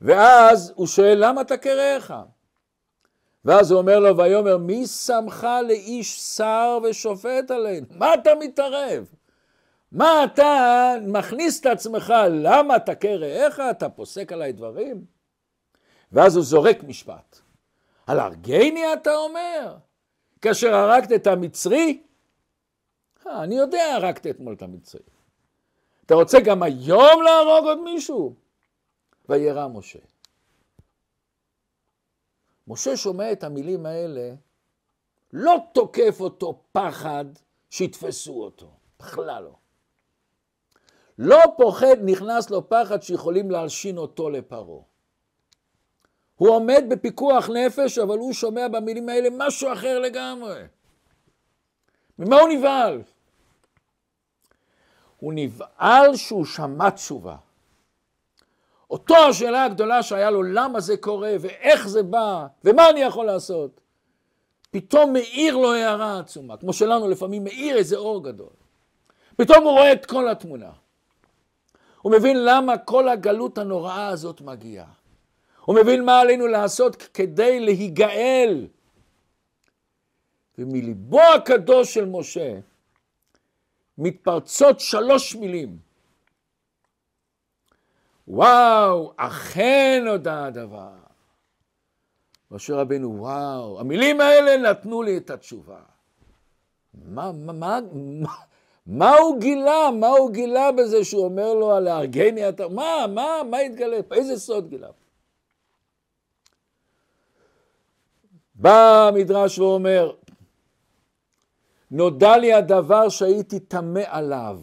ואז 0.00 0.72
הוא 0.76 0.86
שואל, 0.86 1.18
למה 1.26 1.44
קרעך? 1.44 2.14
ואז 3.44 3.70
הוא 3.70 3.78
אומר 3.78 3.98
לו, 3.98 4.16
ויאמר, 4.16 4.58
מי 4.58 4.86
שמך 4.86 5.46
לאיש 5.68 6.20
שר 6.20 6.78
ושופט 6.84 7.50
עלינו? 7.50 7.86
מה 7.90 8.14
אתה 8.14 8.30
מתערב? 8.40 9.06
מה 9.92 10.24
אתה 10.24 10.94
מכניס 11.06 11.60
את 11.60 11.66
עצמך? 11.66 12.12
למה 12.30 12.76
אתה 12.76 12.94
קרעך? 12.94 13.60
אתה 13.60 13.88
פוסק 13.88 14.32
עליי 14.32 14.52
דברים? 14.52 15.04
ואז 16.12 16.36
הוא 16.36 16.44
זורק 16.44 16.82
משפט. 16.82 17.38
על 18.06 18.20
הרגני 18.20 18.92
אתה 18.92 19.16
אומר? 19.16 19.76
כאשר 20.42 20.74
הרגת 20.74 21.12
את 21.12 21.26
המצרי? 21.26 22.02
אה, 23.26 23.42
אני 23.42 23.54
יודע, 23.54 23.94
הרגת 23.94 24.26
אתמול 24.26 24.54
את 24.54 24.62
המצרי. 24.62 25.02
אתה 26.06 26.14
רוצה 26.14 26.40
גם 26.40 26.62
היום 26.62 27.22
להרוג 27.22 27.64
עוד 27.64 27.80
מישהו? 27.80 28.34
וירא 29.28 29.68
משה. 29.68 29.98
משה 32.68 32.96
שומע 32.96 33.32
את 33.32 33.44
המילים 33.44 33.86
האלה, 33.86 34.34
לא 35.32 35.56
תוקף 35.72 36.16
אותו 36.20 36.62
פחד 36.72 37.24
שיתפסו 37.70 38.42
אותו, 38.42 38.70
בכלל 38.98 39.42
לא. 39.42 39.59
לא 41.22 41.40
פוחד, 41.56 41.96
נכנס 42.02 42.50
לו 42.50 42.68
פחד 42.68 43.02
שיכולים 43.02 43.50
להלשין 43.50 43.98
אותו 43.98 44.30
לפרעה. 44.30 44.82
הוא 46.36 46.48
עומד 46.48 46.84
בפיקוח 46.88 47.48
נפש, 47.48 47.98
אבל 47.98 48.18
הוא 48.18 48.32
שומע 48.32 48.68
במילים 48.68 49.08
האלה 49.08 49.28
משהו 49.32 49.72
אחר 49.72 49.98
לגמרי. 49.98 50.62
ממה 52.18 52.40
הוא 52.40 52.48
נבהל? 52.48 53.02
הוא 55.18 55.32
נבהל 55.36 56.16
שהוא 56.16 56.44
שמע 56.44 56.90
תשובה. 56.90 57.36
אותו 58.90 59.16
השאלה 59.16 59.64
הגדולה 59.64 60.02
שהיה 60.02 60.30
לו, 60.30 60.42
למה 60.42 60.80
זה 60.80 60.96
קורה, 60.96 61.34
ואיך 61.40 61.88
זה 61.88 62.02
בא, 62.02 62.46
ומה 62.64 62.90
אני 62.90 63.00
יכול 63.00 63.26
לעשות? 63.26 63.80
פתאום 64.70 65.12
מאיר 65.12 65.56
לו 65.56 65.72
הערה 65.72 66.18
עצומה, 66.18 66.56
כמו 66.56 66.72
שלנו 66.72 67.08
לפעמים 67.08 67.44
מאיר 67.44 67.76
איזה 67.76 67.96
אור 67.96 68.24
גדול. 68.24 68.52
פתאום 69.36 69.64
הוא 69.64 69.72
רואה 69.72 69.92
את 69.92 70.06
כל 70.06 70.28
התמונה. 70.28 70.70
הוא 72.02 72.12
מבין 72.12 72.44
למה 72.44 72.78
כל 72.78 73.08
הגלות 73.08 73.58
הנוראה 73.58 74.08
הזאת 74.08 74.40
מגיעה. 74.40 74.92
הוא 75.64 75.76
מבין 75.76 76.04
מה 76.04 76.20
עלינו 76.20 76.46
לעשות 76.46 76.96
כדי 76.96 77.60
להיגאל. 77.60 78.66
ומליבו 80.58 81.20
הקדוש 81.20 81.94
של 81.94 82.04
משה 82.04 82.58
מתפרצות 83.98 84.80
שלוש 84.80 85.34
מילים. 85.34 85.78
וואו, 88.28 89.12
אכן 89.16 90.04
הודע 90.08 90.44
הדבר. 90.44 90.92
משה 92.50 92.76
רבנו, 92.76 93.16
וואו, 93.18 93.80
המילים 93.80 94.20
האלה 94.20 94.70
נתנו 94.70 95.02
לי 95.02 95.16
את 95.16 95.30
התשובה. 95.30 95.80
מה, 96.94 97.32
מה, 97.32 97.78
מה, 97.92 98.34
מה, 98.90 99.18
הוא 99.18 99.40
גילה? 99.40 99.90
מה 100.00 100.08
הוא 100.08 100.30
גילה 100.30 100.72
בזה 100.72 101.04
שהוא 101.04 101.24
אומר 101.24 101.54
לו 101.54 101.72
על 101.72 101.88
הארגני 101.88 102.48
אתה? 102.48 102.68
מה, 102.68 103.06
מה, 103.14 103.42
מה 103.50 103.58
התגלה? 103.58 103.96
איזה 104.12 104.38
סוד 104.38 104.68
גילה? 104.68 104.88
בא 108.54 109.08
המדרש 109.08 109.58
ואומר, 109.58 110.12
נודע 111.90 112.36
לי 112.36 112.52
הדבר 112.52 113.08
שהייתי 113.08 113.60
טמא 113.60 114.02
עליו. 114.06 114.60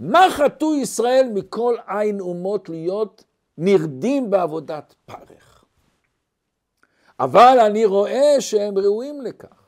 מה 0.00 0.26
חטאו 0.30 0.74
ישראל 0.74 1.28
מכל 1.34 1.76
עין 1.86 2.20
אומות 2.20 2.68
להיות 2.68 3.24
נרדים 3.58 4.30
בעבודת 4.30 4.94
פרך? 5.06 5.64
אבל 7.20 7.58
אני 7.66 7.84
רואה 7.84 8.40
שהם 8.40 8.78
ראויים 8.78 9.20
לכך. 9.20 9.59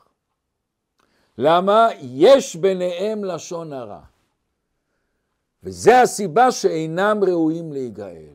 למה? 1.37 1.89
יש 2.01 2.55
ביניהם 2.55 3.23
לשון 3.23 3.73
הרע. 3.73 4.01
וזה 5.63 6.01
הסיבה 6.01 6.51
שאינם 6.51 7.19
ראויים 7.27 7.73
להיגאל. 7.73 8.33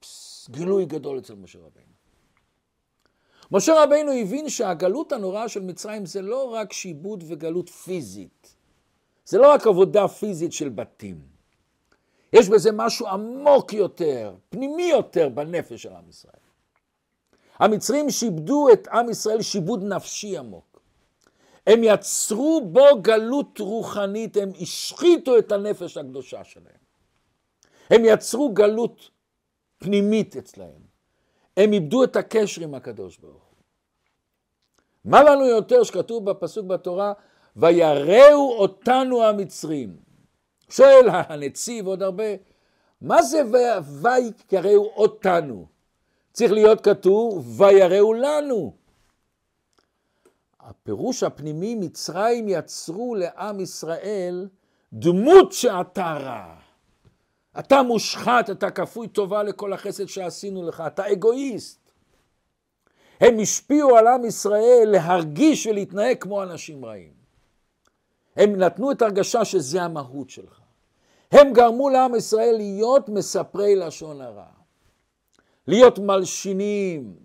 פס, 0.00 0.48
גילוי 0.50 0.84
גדול 0.84 1.18
אצל 1.18 1.34
משה 1.34 1.58
רבינו. 1.58 1.86
משה 3.50 3.82
רבינו 3.82 4.12
הבין 4.12 4.48
שהגלות 4.48 5.12
הנוראה 5.12 5.48
של 5.48 5.62
מצרים 5.62 6.06
זה 6.06 6.22
לא 6.22 6.52
רק 6.52 6.72
שיבוד 6.72 7.24
וגלות 7.26 7.68
פיזית. 7.68 8.54
זה 9.24 9.38
לא 9.38 9.52
רק 9.52 9.66
עבודה 9.66 10.08
פיזית 10.08 10.52
של 10.52 10.68
בתים. 10.68 11.20
יש 12.32 12.48
בזה 12.48 12.72
משהו 12.72 13.06
עמוק 13.06 13.72
יותר, 13.72 14.34
פנימי 14.48 14.82
יותר 14.82 15.28
בנפש 15.28 15.82
של 15.82 15.92
עם 15.92 16.08
ישראל. 16.08 16.34
המצרים 17.58 18.10
שיבדו 18.10 18.68
את 18.72 18.88
עם 18.88 19.10
ישראל 19.10 19.42
שיבוד 19.42 19.82
נפשי 19.82 20.38
עמוק. 20.38 20.75
הם 21.66 21.80
יצרו 21.84 22.60
בו 22.64 23.02
גלות 23.02 23.58
רוחנית, 23.58 24.36
הם 24.36 24.50
השחיתו 24.60 25.38
את 25.38 25.52
הנפש 25.52 25.96
הקדושה 25.96 26.44
שלהם. 26.44 26.86
הם 27.90 28.02
יצרו 28.04 28.54
גלות 28.54 29.10
פנימית 29.78 30.36
אצלהם. 30.36 30.86
הם 31.56 31.72
איבדו 31.72 32.04
את 32.04 32.16
הקשר 32.16 32.62
עם 32.62 32.74
הקדוש 32.74 33.18
ברוך 33.18 33.34
הוא. 33.34 33.56
מה 35.04 35.22
לנו 35.22 35.44
יותר 35.44 35.82
שכתוב 35.82 36.30
בפסוק 36.30 36.66
בתורה, 36.66 37.12
ויראו 37.56 38.56
אותנו 38.58 39.22
המצרים. 39.22 39.96
שואל 40.70 41.08
הנציב 41.08 41.86
עוד 41.86 42.02
הרבה, 42.02 42.24
מה 43.00 43.22
זה 43.22 43.42
ויראו 44.00 44.92
אותנו? 44.96 45.66
צריך 46.32 46.52
להיות 46.52 46.80
כתוב 46.80 47.60
ויראו 47.60 48.14
לנו. 48.14 48.85
הפירוש 50.66 51.22
הפנימי, 51.22 51.74
מצרים 51.74 52.48
יצרו 52.48 53.14
לעם 53.14 53.60
ישראל 53.60 54.48
דמות 54.92 55.52
שאתה 55.52 56.12
רע. 56.20 56.54
אתה 57.58 57.82
מושחת, 57.82 58.50
אתה 58.50 58.70
כפוי 58.70 59.08
טובה 59.08 59.42
לכל 59.42 59.72
החסד 59.72 60.06
שעשינו 60.06 60.68
לך, 60.68 60.82
אתה 60.86 61.12
אגואיסט. 61.12 61.90
הם 63.20 63.38
השפיעו 63.42 63.96
על 63.96 64.06
עם 64.06 64.24
ישראל 64.24 64.88
להרגיש 64.92 65.66
ולהתנהג 65.66 66.16
כמו 66.20 66.42
אנשים 66.42 66.84
רעים. 66.84 67.12
הם 68.36 68.56
נתנו 68.56 68.92
את 68.92 69.02
הרגשה 69.02 69.44
שזה 69.44 69.82
המהות 69.82 70.30
שלך. 70.30 70.60
הם 71.32 71.52
גרמו 71.52 71.90
לעם 71.90 72.14
ישראל 72.14 72.54
להיות 72.56 73.08
מספרי 73.08 73.76
לשון 73.76 74.20
הרע, 74.20 74.46
להיות 75.66 75.98
מלשינים. 75.98 77.16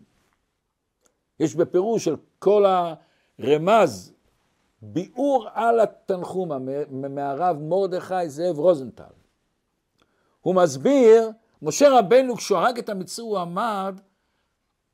יש 1.39 1.55
בפירוש 1.55 2.05
של 2.05 2.15
כל 2.39 2.65
הרמז 3.43 4.13
ביאור 4.81 5.47
על 5.53 5.79
התנחומה 5.79 6.57
מהרב 6.89 7.57
מרדכי 7.59 8.29
זאב 8.29 8.59
רוזנטל. 8.59 9.03
הוא 10.41 10.55
מסביר, 10.55 11.31
משה 11.61 11.99
רבנו 11.99 12.35
כשהוא 12.35 12.57
הרג 12.57 12.77
את 12.77 12.89
המצרי 12.89 13.25
הוא 13.25 13.39
עמד, 13.39 13.99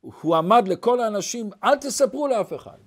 הוא 0.02 0.36
עמד 0.36 0.68
לכל 0.68 1.00
האנשים, 1.00 1.50
אל 1.64 1.76
תספרו 1.76 2.28
לאף 2.28 2.54
אחד. 2.54 2.78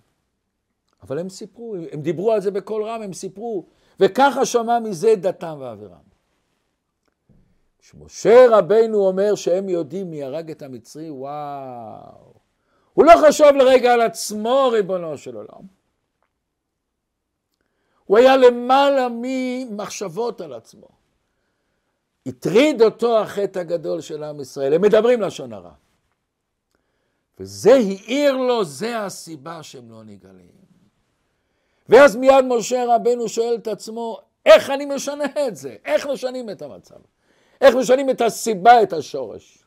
אבל 1.02 1.18
הם 1.18 1.28
סיפרו, 1.28 1.76
הם 1.92 2.00
דיברו 2.00 2.32
על 2.32 2.40
זה 2.40 2.50
בקול 2.50 2.84
רם, 2.84 3.02
הם 3.02 3.12
סיפרו, 3.12 3.66
וככה 4.00 4.46
שמע 4.46 4.78
מזה 4.78 5.14
דתם 5.16 5.56
ואבירם. 5.60 6.10
כשמשה 7.78 8.46
רבנו 8.50 9.06
אומר 9.06 9.34
שהם 9.34 9.68
יודעים 9.68 10.10
מי 10.10 10.22
הרג 10.22 10.50
את 10.50 10.62
המצרי, 10.62 11.10
וואו. 11.10 12.39
הוא 13.00 13.06
לא 13.06 13.28
חשב 13.28 13.52
לרגע 13.56 13.92
על 13.92 14.00
עצמו, 14.00 14.68
ריבונו 14.72 15.18
של 15.18 15.36
עולם. 15.36 15.66
הוא 18.04 18.18
היה 18.18 18.36
למעלה 18.36 19.08
ממחשבות 19.10 20.40
על 20.40 20.52
עצמו. 20.52 20.88
הטריד 22.26 22.82
אותו 22.82 23.18
החטא 23.18 23.58
הגדול 23.58 24.00
של 24.00 24.22
עם 24.22 24.40
ישראל. 24.40 24.74
הם 24.74 24.82
מדברים 24.82 25.20
לשון 25.20 25.52
הרע. 25.52 25.72
וזה 27.38 27.74
העיר 27.74 28.36
לו, 28.36 28.64
זה 28.64 28.98
הסיבה 28.98 29.62
שהם 29.62 29.90
לא 29.90 30.04
נגאלים. 30.04 30.52
ואז 31.88 32.16
מיד 32.16 32.44
משה 32.48 32.84
רבנו 32.88 33.28
שואל 33.28 33.54
את 33.54 33.68
עצמו, 33.68 34.20
איך 34.46 34.70
אני 34.70 34.84
משנה 34.84 35.24
את 35.46 35.56
זה? 35.56 35.76
איך 35.84 36.06
משנים 36.06 36.50
את 36.50 36.62
המצב? 36.62 36.98
איך 37.60 37.74
משנים 37.74 38.10
את 38.10 38.20
הסיבה, 38.20 38.82
את 38.82 38.92
השורש? 38.92 39.59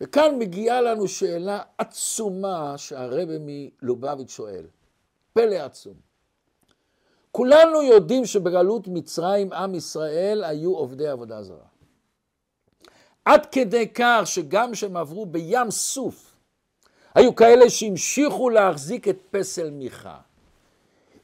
וכאן 0.00 0.38
מגיעה 0.38 0.80
לנו 0.80 1.08
שאלה 1.08 1.62
עצומה 1.78 2.78
שהרבא 2.78 3.34
מלובביץ' 3.40 4.30
שואל. 4.30 4.64
פלא 5.32 5.54
עצום. 5.54 5.94
כולנו 7.32 7.82
יודעים 7.82 8.26
שבגלות 8.26 8.88
מצרים 8.88 9.52
עם 9.52 9.74
ישראל 9.74 10.44
היו 10.44 10.74
עובדי 10.74 11.08
עבודה 11.08 11.42
זרה. 11.42 11.66
עד 13.24 13.46
כדי 13.46 13.88
כך 13.94 14.22
שגם 14.24 14.72
כשהם 14.72 14.96
עברו 14.96 15.26
בים 15.26 15.70
סוף, 15.70 16.36
היו 17.14 17.34
כאלה 17.34 17.70
שהמשיכו 17.70 18.50
להחזיק 18.50 19.08
את 19.08 19.18
פסל 19.30 19.70
מיכה. 19.70 20.16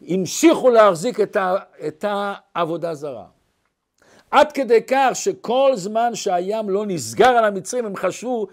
המשיכו 0.01 0.71
להחזיק 0.71 1.21
את, 1.21 1.37
ה, 1.37 1.57
את 1.87 2.05
העבודה 2.09 2.95
זרה. 2.95 3.27
עד 4.31 4.53
כדי 4.53 4.81
כך 4.87 5.11
שכל 5.15 5.73
זמן 5.75 6.15
שהים 6.15 6.71
לא 6.71 6.87
נסגר 6.87 7.29
על 7.29 7.45
המצרים 7.45 7.87
הם 7.87 7.97
חשבו 7.97 8.47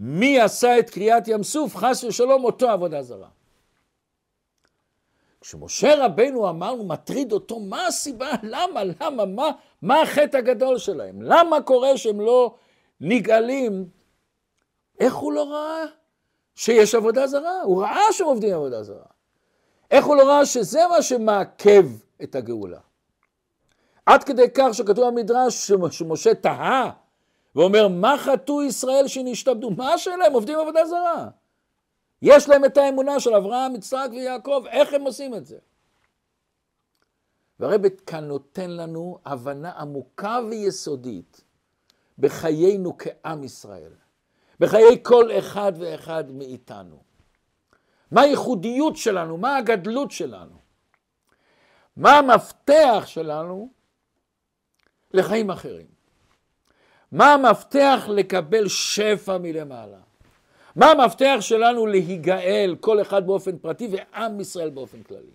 מי 0.00 0.40
עשה 0.40 0.78
את 0.78 0.90
קריאת 0.90 1.28
ים 1.28 1.42
סוף, 1.42 1.76
חס 1.76 2.04
ושלום 2.04 2.44
אותו 2.44 2.70
עבודה 2.70 3.02
זרה. 3.02 3.28
כשמשה 5.40 6.04
רבנו 6.04 6.48
אמרנו, 6.48 6.84
מטריד 6.84 7.32
אותו, 7.32 7.60
מה 7.60 7.86
הסיבה? 7.86 8.30
למה? 8.42 8.80
למה? 8.84 9.24
מה, 9.24 9.50
מה 9.82 10.02
החטא 10.02 10.36
הגדול 10.36 10.78
שלהם? 10.78 11.22
למה 11.22 11.62
קורה 11.62 11.96
שהם 11.96 12.20
לא 12.20 12.54
נגאלים? 13.00 13.88
איך 15.00 15.14
הוא 15.14 15.32
לא 15.32 15.52
ראה 15.52 15.84
שיש 16.54 16.94
עבודה 16.94 17.26
זרה? 17.26 17.62
הוא 17.62 17.82
ראה 17.82 18.12
שהם 18.12 18.26
עובדים 18.26 18.54
עבודה 18.54 18.82
זרה. 18.82 19.06
איך 19.90 20.04
הוא 20.04 20.16
לא 20.16 20.28
ראה 20.28 20.46
שזה 20.46 20.80
מה 20.90 21.02
שמעכב 21.02 21.86
את 22.22 22.34
הגאולה? 22.34 22.80
עד 24.06 24.24
כדי 24.24 24.46
כך 24.54 24.68
שכתוב 24.72 25.06
במדרש 25.06 25.70
שמשה 25.90 26.34
תהה 26.34 26.90
ואומר, 27.54 27.88
מה 27.88 28.14
חטאו 28.18 28.62
ישראל 28.62 29.08
שנשתעבדו? 29.08 29.70
מה 29.70 29.92
השאלה? 29.92 30.26
הם 30.26 30.32
עובדים 30.32 30.58
עבודה 30.58 30.86
זרה. 30.86 31.28
יש 32.22 32.48
להם 32.48 32.64
את 32.64 32.76
האמונה 32.76 33.20
של 33.20 33.34
אברהם, 33.34 33.74
יצחק 33.74 34.08
ויעקב, 34.10 34.64
איך 34.70 34.94
הם 34.94 35.02
עושים 35.02 35.34
את 35.34 35.46
זה? 35.46 35.58
והרב 37.60 37.88
כאן 37.88 38.24
נותן 38.24 38.70
לנו 38.70 39.18
הבנה 39.24 39.70
עמוקה 39.70 40.40
ויסודית 40.50 41.40
בחיינו 42.18 42.96
כעם 42.98 43.44
ישראל, 43.44 43.92
בחיי 44.60 45.02
כל 45.02 45.30
אחד 45.38 45.72
ואחד 45.78 46.32
מאיתנו. 46.32 47.02
מה 48.10 48.20
הייחודיות 48.20 48.96
שלנו, 48.96 49.36
מה 49.36 49.56
הגדלות 49.56 50.10
שלנו, 50.10 50.56
מה 51.96 52.18
המפתח 52.18 53.02
שלנו 53.06 53.70
לחיים 55.14 55.50
אחרים, 55.50 55.99
מה 57.12 57.34
המפתח 57.34 58.04
לקבל 58.08 58.68
שפע 58.68 59.38
מלמעלה. 59.38 59.98
מה 60.76 60.86
המפתח 60.86 61.36
שלנו 61.40 61.86
להיגאל, 61.86 62.76
כל 62.80 63.00
אחד 63.00 63.26
באופן 63.26 63.58
פרטי 63.58 63.88
ועם 63.92 64.40
ישראל 64.40 64.70
באופן 64.70 65.02
כללי? 65.02 65.30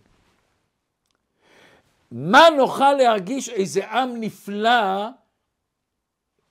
מה 2.11 2.49
נוכל 2.57 2.93
להרגיש 2.93 3.49
איזה 3.49 3.87
עם 3.87 4.21
נפלא, 4.21 5.09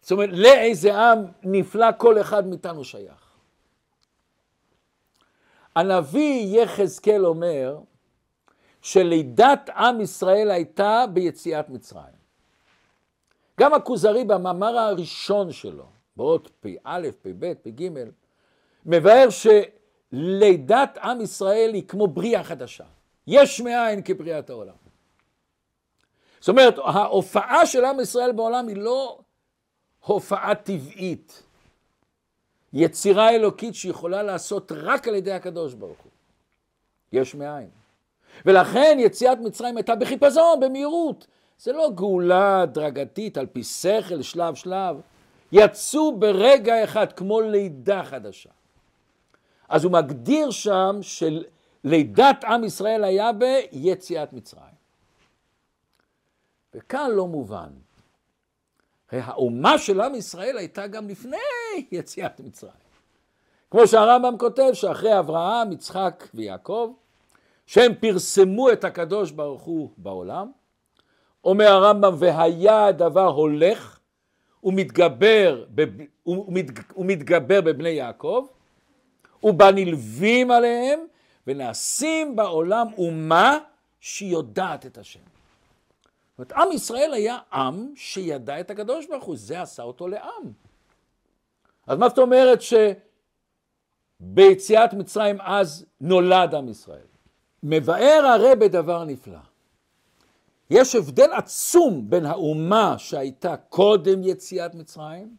זאת 0.02 0.12
אומרת, 0.12 0.30
לאיזה 0.32 0.94
עם 0.94 1.18
נפלא 1.42 1.86
כל 1.98 2.20
אחד 2.20 2.46
מאיתנו 2.46 2.84
שייך? 2.84 3.36
הנביא 5.76 6.62
יחזקאל 6.62 7.26
אומר 7.26 7.78
שלידת 8.82 9.70
עם 9.76 10.00
ישראל 10.00 10.50
הייתה 10.50 11.04
ביציאת 11.12 11.68
מצרים. 11.68 12.23
גם 13.60 13.74
הכוזרי 13.74 14.24
במאמר 14.24 14.78
הראשון 14.78 15.52
שלו, 15.52 15.86
באות 16.16 16.50
פ"א, 16.60 17.00
פ"ב, 17.22 17.54
פ"ג, 17.62 17.88
מבאר 18.86 19.28
שלידת 19.30 20.98
עם 21.02 21.20
ישראל 21.20 21.70
היא 21.74 21.82
כמו 21.88 22.06
בריאה 22.06 22.44
חדשה. 22.44 22.84
יש 23.26 23.60
מאין 23.60 24.02
כבריאת 24.04 24.50
העולם. 24.50 24.74
זאת 26.40 26.48
אומרת, 26.48 26.78
ההופעה 26.78 27.66
של 27.66 27.84
עם 27.84 28.00
ישראל 28.00 28.32
בעולם 28.32 28.68
היא 28.68 28.76
לא 28.76 29.18
הופעה 30.04 30.54
טבעית, 30.54 31.42
יצירה 32.72 33.30
אלוקית 33.30 33.74
שיכולה 33.74 34.22
לעשות 34.22 34.72
רק 34.72 35.08
על 35.08 35.14
ידי 35.14 35.32
הקדוש 35.32 35.74
ברוך 35.74 35.98
הוא. 35.98 36.12
יש 37.12 37.34
מאין. 37.34 37.68
ולכן 38.46 38.96
יציאת 39.00 39.38
מצרים 39.38 39.76
הייתה 39.76 39.96
בחיפזון, 39.96 40.60
במהירות. 40.60 41.26
זה 41.58 41.72
לא 41.72 41.90
גאולה 41.94 42.62
הדרגתית 42.62 43.36
על 43.38 43.46
פי 43.46 43.64
שכל, 43.64 44.22
שלב 44.22 44.54
שלב. 44.54 45.00
יצאו 45.52 46.18
ברגע 46.18 46.84
אחד 46.84 47.12
כמו 47.12 47.40
לידה 47.40 48.04
חדשה. 48.04 48.50
אז 49.68 49.84
הוא 49.84 49.92
מגדיר 49.92 50.50
שם 50.50 50.98
שלידת 51.02 52.44
עם 52.44 52.64
ישראל 52.64 53.04
היה 53.04 53.30
ביציאת 53.32 54.32
מצרים. 54.32 54.74
וכאן 56.74 57.10
לא 57.10 57.26
מובן. 57.26 57.70
האומה 59.12 59.78
של 59.78 60.00
עם 60.00 60.14
ישראל 60.14 60.58
הייתה 60.58 60.86
גם 60.86 61.08
לפני 61.08 61.36
יציאת 61.90 62.40
מצרים. 62.40 62.84
כמו 63.70 63.86
שהרמב"ם 63.86 64.38
כותב 64.38 64.70
שאחרי 64.72 65.18
אברהם, 65.18 65.72
יצחק 65.72 66.28
ויעקב, 66.34 66.92
שהם 67.66 67.94
פרסמו 67.94 68.72
את 68.72 68.84
הקדוש 68.84 69.30
ברוך 69.30 69.62
הוא 69.62 69.90
בעולם, 69.96 70.50
אומר 71.44 71.68
הרמב"ם, 71.68 72.14
והיה 72.18 72.86
הדבר 72.86 73.26
הולך 73.26 74.00
ומתגבר, 74.64 75.64
ומתגבר 76.96 77.60
בבני 77.60 77.88
יעקב, 77.88 78.46
ובנלווים 79.42 80.50
עליהם, 80.50 81.00
ונעשים 81.46 82.36
בעולם 82.36 82.86
אומה 82.98 83.58
שיודעת 84.00 84.86
את 84.86 84.98
השם. 84.98 85.20
זאת 85.20 86.38
אומרת, 86.38 86.52
עם 86.52 86.72
ישראל 86.72 87.14
היה 87.14 87.38
עם 87.52 87.92
שידע 87.96 88.60
את 88.60 88.70
הקדוש 88.70 89.06
ברוך 89.06 89.24
הוא, 89.24 89.36
זה 89.36 89.62
עשה 89.62 89.82
אותו 89.82 90.08
לעם. 90.08 90.52
אז 91.86 91.98
מה 91.98 92.08
זאת 92.08 92.18
אומרת 92.18 92.58
שביציאת 94.20 94.94
מצרים 94.94 95.40
אז 95.40 95.86
נולד 96.00 96.54
עם 96.54 96.68
ישראל? 96.68 97.06
מבאר 97.62 98.26
הרי 98.26 98.56
בדבר 98.56 99.04
נפלא. 99.04 99.38
יש 100.70 100.94
הבדל 100.94 101.32
עצום 101.32 102.10
בין 102.10 102.26
האומה 102.26 102.98
שהייתה 102.98 103.56
קודם 103.56 104.22
יציאת 104.22 104.74
מצרים 104.74 105.36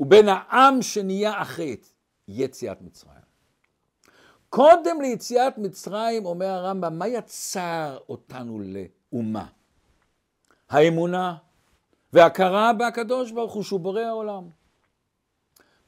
ובין 0.00 0.28
העם 0.28 0.82
שנהיה 0.82 1.42
אחרי 1.42 1.76
יציאת 2.28 2.82
מצרים. 2.82 3.20
קודם 4.48 5.00
ליציאת 5.00 5.58
מצרים, 5.58 6.26
אומר 6.26 6.46
הרמב"ם, 6.46 6.98
מה 6.98 7.08
יצר 7.08 7.98
אותנו 8.08 8.60
לאומה? 8.60 9.46
האמונה 10.70 11.36
והכרה 12.12 12.72
בהקדוש 12.72 13.30
ברוך 13.30 13.52
הוא 13.52 13.62
שהוא 13.62 13.80
בורא 13.80 14.00
העולם. 14.00 14.48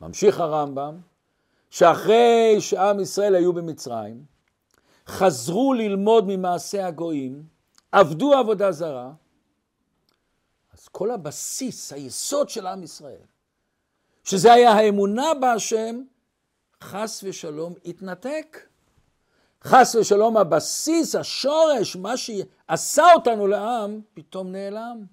ממשיך 0.01 0.41
הרמב"ם, 0.41 1.01
שאחרי 1.71 2.57
שעם 2.61 3.01
ישראל 3.01 3.35
היו 3.35 3.53
במצרים, 3.53 4.25
חזרו 5.07 5.75
ללמוד 5.75 6.25
ממעשה 6.27 6.87
הגויים, 6.87 7.43
עבדו 7.93 8.35
עבודה 8.35 8.73
זרה, 8.73 9.13
אז 10.73 10.89
כל 10.89 11.11
הבסיס, 11.11 11.93
היסוד 11.93 12.49
של 12.49 12.67
עם 12.67 12.83
ישראל, 12.83 13.25
שזה 14.25 14.53
היה 14.53 14.73
האמונה 14.73 15.35
בהשם, 15.41 16.03
חס 16.83 17.25
ושלום 17.25 17.75
התנתק. 17.85 18.67
חס 19.65 19.95
ושלום 19.95 20.37
הבסיס, 20.37 21.15
השורש, 21.15 21.97
מה 21.97 22.17
שעשה 22.17 23.13
אותנו 23.15 23.47
לעם, 23.47 24.01
פתאום 24.15 24.53
נעלם. 24.53 25.05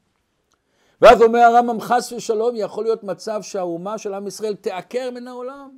ואז 1.01 1.21
אומר 1.21 1.39
הרמב"ם, 1.39 1.81
חס 1.81 2.11
ושלום, 2.11 2.55
יכול 2.55 2.83
להיות 2.83 3.03
מצב 3.03 3.41
שהאומה 3.41 3.97
של 3.97 4.13
עם 4.13 4.27
ישראל 4.27 4.55
תעקר 4.55 5.11
מן 5.11 5.27
העולם. 5.27 5.77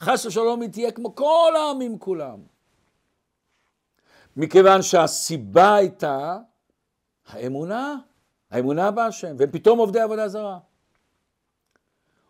חס 0.00 0.26
ושלום 0.26 0.60
היא 0.60 0.70
תהיה 0.70 0.90
כמו 0.90 1.14
כל 1.14 1.52
העמים 1.56 1.98
כולם. 1.98 2.55
מכיוון 4.36 4.82
שהסיבה 4.82 5.74
הייתה 5.74 6.38
האמונה, 7.26 7.96
האמונה 8.50 8.90
בהשם, 8.90 9.36
והם 9.38 9.50
פתאום 9.50 9.78
עובדי 9.78 10.00
עבודה 10.00 10.28
זרה. 10.28 10.58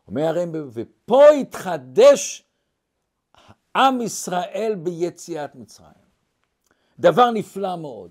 אומר 0.09 0.23
הרמב"ם, 0.23 0.69
ופה 0.73 1.29
התחדש 1.29 2.45
עם 3.77 4.01
ישראל 4.01 4.75
ביציאת 4.83 5.55
מצרים. 5.55 6.07
דבר 6.99 7.31
נפלא 7.31 7.77
מאוד. 7.77 8.11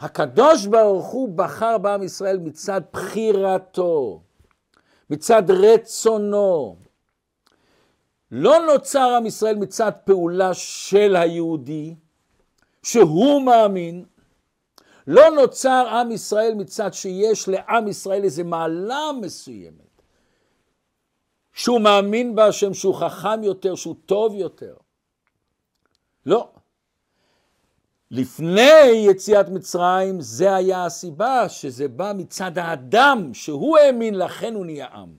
הקדוש 0.00 0.66
ברוך 0.66 1.06
הוא 1.06 1.28
בחר 1.36 1.78
בעם 1.78 2.02
ישראל 2.02 2.38
מצד 2.38 2.80
בחירתו, 2.92 4.22
מצד 5.10 5.42
רצונו. 5.50 6.76
לא 8.30 8.58
נוצר 8.66 9.14
עם 9.16 9.26
ישראל 9.26 9.56
מצד 9.56 9.92
פעולה 10.04 10.54
של 10.54 11.16
היהודי, 11.16 11.94
שהוא 12.84 13.42
מאמין, 13.42 14.04
לא 15.06 15.30
נוצר 15.30 15.86
עם 15.88 16.10
ישראל 16.10 16.54
מצד 16.54 16.94
שיש 16.94 17.48
לעם 17.48 17.88
ישראל 17.88 18.24
איזו 18.24 18.44
מעלה 18.44 19.10
מסוימת. 19.20 20.02
שהוא 21.52 21.80
מאמין 21.80 22.34
בהשם, 22.34 22.74
שהוא 22.74 22.94
חכם 22.94 23.42
יותר, 23.42 23.74
שהוא 23.74 23.94
טוב 24.06 24.34
יותר. 24.34 24.76
לא. 26.26 26.52
לפני 28.10 29.06
יציאת 29.10 29.48
מצרים, 29.48 30.20
זה 30.20 30.54
היה 30.54 30.84
הסיבה 30.84 31.48
שזה 31.48 31.88
בא 31.88 32.12
מצד 32.16 32.58
האדם, 32.58 33.34
שהוא 33.34 33.78
האמין, 33.78 34.14
לכן 34.14 34.54
הוא 34.54 34.66
נהיה 34.66 34.86
עם. 34.86 35.16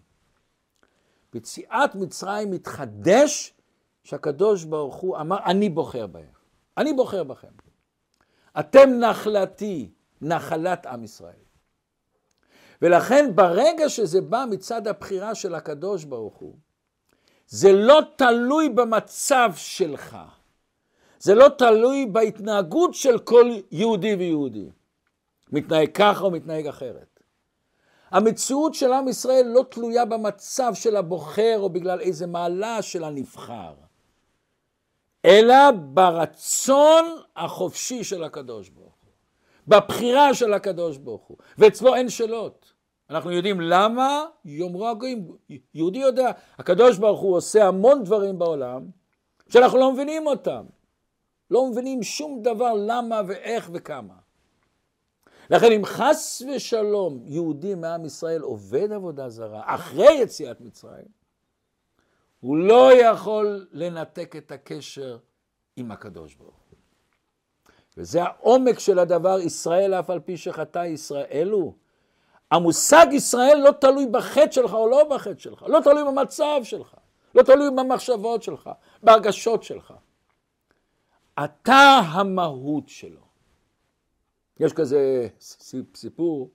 ביציאת 1.34 1.95
מצרים 1.95 2.51
מתחדש 2.51 3.54
שהקדוש 4.04 4.63
ברוך 4.63 4.95
הוא 4.95 5.17
אמר, 5.17 5.38
אני 5.45 5.69
בוחר 5.69 6.08
בהם, 6.08 6.35
אני 6.78 6.94
בוחר 6.94 7.24
בכם. 7.24 7.48
אתם 8.60 8.90
נחלתי, 8.90 9.90
נחלת 10.22 10.86
עם 10.86 11.04
ישראל. 11.04 11.46
ולכן 12.82 13.36
ברגע 13.36 13.90
שזה 13.90 14.22
בא 14.22 14.46
מצד 14.50 14.88
הבחירה 14.88 15.36
של 15.36 15.56
הקדוש 15.56 16.04
ברוך 16.04 16.36
הוא, 16.36 16.56
זה 17.48 17.72
לא 17.72 18.02
תלוי 18.16 18.70
במצב 18.70 19.52
שלך. 19.56 20.18
זה 21.20 21.36
לא 21.36 21.50
תלוי 21.58 22.06
בהתנהגות 22.06 22.94
של 22.94 23.20
כל 23.20 23.52
יהודי 23.72 24.16
ויהודי. 24.16 24.70
מתנהג 25.52 25.92
ככה 25.94 26.24
או 26.24 26.32
מתנהג 26.32 26.68
אחרת. 26.68 27.20
המציאות 28.12 28.74
של 28.74 28.94
עם 28.94 29.08
ישראל 29.08 29.46
לא 29.46 29.66
תלויה 29.72 30.06
במצב 30.06 30.74
של 30.74 30.96
הבוחר 30.96 31.56
או 31.58 31.70
בגלל 31.70 32.02
איזה 32.02 32.28
מעלה 32.28 32.82
של 32.82 33.04
הנבחר, 33.04 33.74
אלא 35.26 35.72
ברצון 35.72 37.06
החופשי 37.36 38.04
של 38.04 38.24
הקדוש 38.24 38.70
ברוך 38.70 38.96
הוא, 39.04 39.12
בבחירה 39.68 40.34
של 40.34 40.54
הקדוש 40.54 40.98
ברוך 40.98 41.24
הוא, 41.28 41.38
ואצלו 41.58 41.96
אין 41.96 42.10
שאלות. 42.10 42.74
אנחנו 43.10 43.32
יודעים 43.32 43.62
למה 43.62 44.26
יאמרו 44.46 44.88
הגויים, 44.88 45.28
יהודי 45.74 46.00
יודע, 46.00 46.32
הקדוש 46.58 46.98
ברוך 46.98 47.20
הוא 47.22 47.36
עושה 47.36 47.68
המון 47.68 48.04
דברים 48.04 48.40
בעולם 48.40 48.86
שאנחנו 49.50 49.78
לא 49.78 49.92
מבינים 49.92 50.28
אותם. 50.28 50.66
לא 51.52 51.70
מבינים 51.70 52.04
שום 52.04 52.42
דבר 52.42 52.74
למה 52.74 53.22
ואיך 53.28 53.70
וכמה. 53.74 54.14
לכן 55.50 55.72
אם 55.72 55.86
חס 55.86 56.42
ושלום 56.56 57.22
יהודי 57.26 57.76
מעם 57.76 58.06
ישראל 58.06 58.42
עובד 58.42 58.92
עבודה 58.92 59.30
זרה 59.30 59.62
אחרי 59.66 60.14
יציאת 60.14 60.62
מצרים, 60.62 61.06
הוא 62.39 62.58
לא 62.58 62.91
יכול 62.93 63.67
לנתק 63.71 64.36
את 64.36 64.52
הקשר 64.52 65.17
עם 65.76 65.91
הקדוש 65.91 66.36
ברוך. 66.36 66.65
וזה 67.98 68.24
העומק 68.24 68.80
של 68.80 69.00
הדבר, 69.00 69.39
ישראל 69.39 69.93
אף 69.93 70.10
על 70.10 70.19
פי 70.19 70.38
שחטא 70.38 70.86
ישראל 70.86 71.50
הוא. 71.52 71.74
המושג 72.52 73.08
ישראל 73.12 73.62
לא 73.63 73.71
תלוי 73.71 74.06
בחטא 74.12 74.52
שלך 74.52 74.74
או 74.74 74.89
לא 74.89 75.04
בחטא 75.04 75.39
שלך, 75.39 75.63
לא 75.63 75.80
תלוי 75.84 76.04
במצב 76.04 76.60
שלך, 76.63 76.95
לא 77.36 77.43
תלוי 77.43 77.69
במחשבות 77.78 78.43
שלך, 78.43 78.69
בהרגשות 79.04 79.63
שלך. 79.63 79.93
אתה 81.43 82.00
המהות 82.12 82.89
שלו. 82.89 83.26
יש 84.60 84.74
כזה 84.74 85.28
סיפור, 85.95 86.50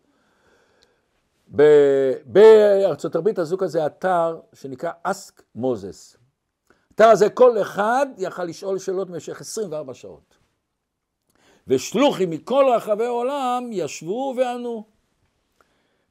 בארצות 2.25 3.17
הברית 3.17 3.39
עשו 3.39 3.59
כזה 3.59 3.87
אתר 3.87 4.41
שנקרא 4.53 4.91
אסק 5.03 5.43
מוזס. 5.55 6.17
האתר 6.91 7.11
הזה 7.11 7.31
כל 7.31 7.61
אחד 7.63 8.07
יכל 8.19 8.45
לשאול 8.45 8.79
שאלות 8.79 9.11
במשך 9.11 9.41
24 9.41 9.95
שעות. 9.95 10.37
ושלוחים 11.67 12.31
מכל 12.31 12.65
רחבי 12.77 13.05
העולם 13.05 13.71
ישבו 13.73 14.35
וענו. 14.37 14.85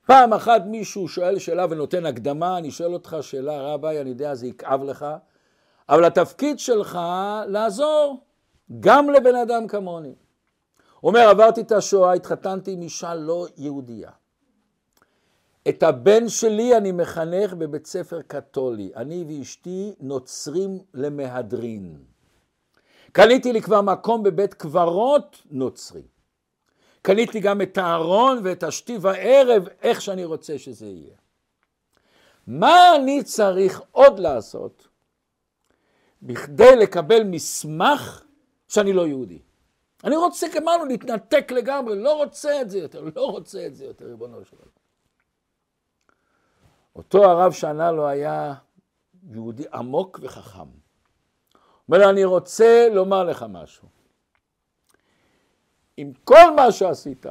פעם 0.05 0.33
אחת 0.33 0.61
מישהו 0.65 1.07
שואל 1.07 1.39
שאלה 1.39 1.65
ונותן 1.69 2.05
הקדמה, 2.05 2.57
אני 2.57 2.71
שואל 2.71 2.93
אותך 2.93 3.17
שאלה 3.21 3.61
רביי, 3.61 4.01
אני 4.01 4.09
יודע 4.09 4.35
זה 4.35 4.47
יכאב 4.47 4.83
לך, 4.83 5.05
אבל 5.89 6.05
התפקיד 6.05 6.59
שלך 6.59 6.99
לעזור 7.47 8.23
גם 8.79 9.09
לבן 9.09 9.35
אדם 9.35 9.67
כמוני. 9.67 10.15
אומר, 11.03 11.19
עברתי 11.19 11.61
את 11.61 11.71
השואה, 11.71 12.13
התחתנתי 12.13 12.71
עם 12.71 12.81
אישה 12.81 13.15
לא 13.15 13.47
יהודייה. 13.57 14.11
את 15.69 15.83
הבן 15.83 16.29
שלי 16.29 16.77
אני 16.77 16.91
מחנך 16.91 17.53
בבית 17.53 17.85
ספר 17.85 18.21
קתולי. 18.21 18.91
אני 18.95 19.25
ואשתי 19.27 19.93
נוצרים 19.99 20.79
למהדרין. 20.93 21.97
קניתי 23.11 23.53
לי 23.53 23.61
כבר 23.61 23.81
מקום 23.81 24.23
בבית 24.23 24.53
קברות 24.53 25.41
נוצרי. 25.51 26.01
קניתי 27.01 27.39
גם 27.39 27.61
את 27.61 27.77
הארון 27.77 28.39
ואת 28.43 28.63
השתי 28.63 28.97
הערב, 29.03 29.67
איך 29.81 30.01
שאני 30.01 30.25
רוצה 30.25 30.57
שזה 30.57 30.85
יהיה. 30.85 31.15
מה 32.47 32.95
אני 32.95 33.23
צריך 33.23 33.81
עוד 33.91 34.19
לעשות 34.19 34.87
בכדי 36.21 36.75
לקבל 36.75 37.23
מסמך 37.23 38.23
שאני 38.67 38.93
לא 38.93 39.07
יהודי? 39.07 39.39
אני 40.03 40.15
רוצה, 40.15 40.47
אמרנו, 40.57 40.85
להתנתק 40.85 41.51
לגמרי, 41.51 41.95
לא 41.95 42.13
רוצה 42.17 42.61
את 42.61 42.69
זה 42.69 42.79
יותר, 42.79 43.03
לא 43.15 43.25
רוצה 43.25 43.65
את 43.65 43.75
זה 43.75 43.85
יותר, 43.85 44.05
ריבונו 44.05 44.45
של 44.45 44.55
עולם. 44.59 44.78
אותו 46.95 47.25
הרב 47.25 47.51
שענה 47.51 47.91
לו 47.91 48.07
היה 48.07 48.53
יהודי 49.31 49.63
עמוק 49.73 50.19
וחכם. 50.21 50.69
אומר 51.87 51.97
לו, 51.97 52.09
אני 52.09 52.25
רוצה 52.25 52.87
לומר 52.93 53.23
לך 53.23 53.45
משהו. 53.49 53.87
עם 55.97 56.11
כל 56.23 56.55
מה 56.55 56.71
שעשית, 56.71 57.25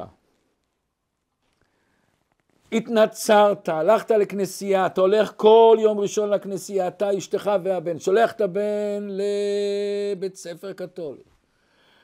התנצרת, 2.71 3.69
הלכת 3.69 4.11
לכנסייה, 4.11 4.85
אתה 4.85 5.01
הולך 5.01 5.33
כל 5.35 5.77
יום 5.79 5.99
ראשון 5.99 6.29
לכנסייה, 6.29 6.87
אתה, 6.87 7.17
אשתך 7.17 7.51
והבן, 7.63 7.99
שולח 7.99 8.31
את 8.31 8.41
הבן 8.41 9.07
לבית 9.09 10.35
ספר 10.35 10.73
קתולי. 10.73 11.23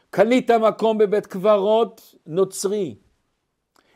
קנית 0.10 0.52
מקום 0.52 0.98
בבית 0.98 1.26
קברות 1.26 2.15
נוצרי. 2.26 2.96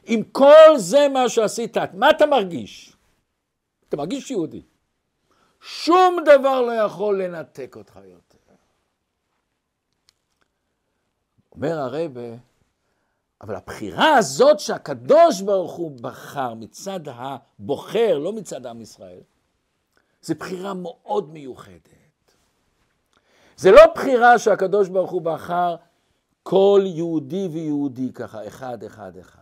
עם 0.05 0.23
כל 0.23 0.77
זה 0.77 1.07
מה 1.13 1.29
שעשית, 1.29 1.77
מה 1.93 2.09
אתה 2.09 2.25
מרגיש? 2.25 2.95
אתה 3.89 3.97
מרגיש 3.97 4.31
יהודי. 4.31 4.61
שום 5.61 6.17
דבר 6.25 6.61
לא 6.61 6.71
יכול 6.71 7.23
לנתק 7.23 7.75
אותך 7.75 7.99
יותר. 8.05 8.37
אומר 11.51 11.79
הרבה, 11.79 12.21
אבל 13.41 13.55
הבחירה 13.55 14.17
הזאת 14.17 14.59
שהקדוש 14.59 15.41
ברוך 15.41 15.71
הוא 15.71 15.91
בחר 16.01 16.53
מצד 16.53 16.99
הבוחר, 17.07 18.17
לא 18.17 18.33
מצד 18.33 18.65
עם 18.65 18.81
ישראל, 18.81 19.21
זו 20.21 20.35
בחירה 20.35 20.73
מאוד 20.73 21.29
מיוחדת. 21.29 22.35
זה 23.57 23.71
לא 23.71 23.81
בחירה 23.95 24.39
שהקדוש 24.39 24.89
ברוך 24.89 25.11
הוא 25.11 25.21
בחר 25.21 25.75
כל 26.43 26.81
יהודי 26.85 27.47
ויהודי 27.51 28.13
ככה, 28.13 28.47
אחד, 28.47 28.83
אחד, 28.83 29.17
אחד. 29.17 29.39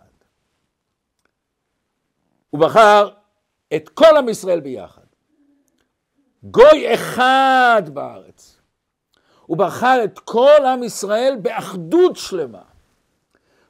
הוא 2.49 2.61
בחר 2.61 3.09
את 3.75 3.89
כל 3.89 4.17
עם 4.17 4.29
ישראל 4.29 4.59
ביחד. 4.59 5.01
גוי 6.43 6.93
אחד 6.93 7.81
בארץ. 7.93 8.57
הוא 9.45 9.57
בחר 9.57 10.01
את 10.03 10.19
כל 10.19 10.65
עם 10.65 10.83
ישראל 10.83 11.37
באחדות 11.41 12.15
שלמה. 12.15 12.61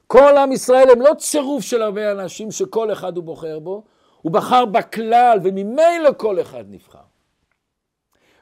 כל 0.06 0.36
עם 0.36 0.52
ישראל 0.52 0.90
הם 0.90 1.00
לא 1.00 1.14
צירוף 1.18 1.62
של 1.62 1.82
הרבה 1.82 2.12
אנשים 2.12 2.50
שכל 2.50 2.92
אחד 2.92 3.16
הוא 3.16 3.24
בוחר 3.24 3.58
בו, 3.58 3.84
הוא 4.22 4.32
בחר 4.32 4.64
בכלל 4.64 5.38
וממילא 5.44 6.12
כל 6.16 6.40
אחד 6.40 6.64
נבחר. 6.68 6.98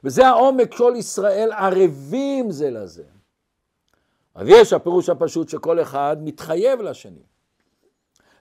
וזה 0.04 0.26
העומק 0.26 0.74
כל 0.74 0.94
ישראל 0.96 1.52
ערבים 1.52 2.50
זה 2.50 2.70
לזה. 2.70 3.04
אז 4.34 4.48
יש 4.48 4.72
הפירוש 4.72 5.08
הפשוט 5.08 5.48
שכל 5.48 5.82
אחד 5.82 6.16
מתחייב 6.20 6.80
לשני. 6.80 7.22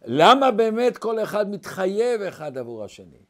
למה 0.05 0.51
באמת 0.51 0.97
כל 0.97 1.23
אחד 1.23 1.49
מתחייב 1.49 2.21
אחד 2.21 2.57
עבור 2.57 2.83
השני? 2.83 3.25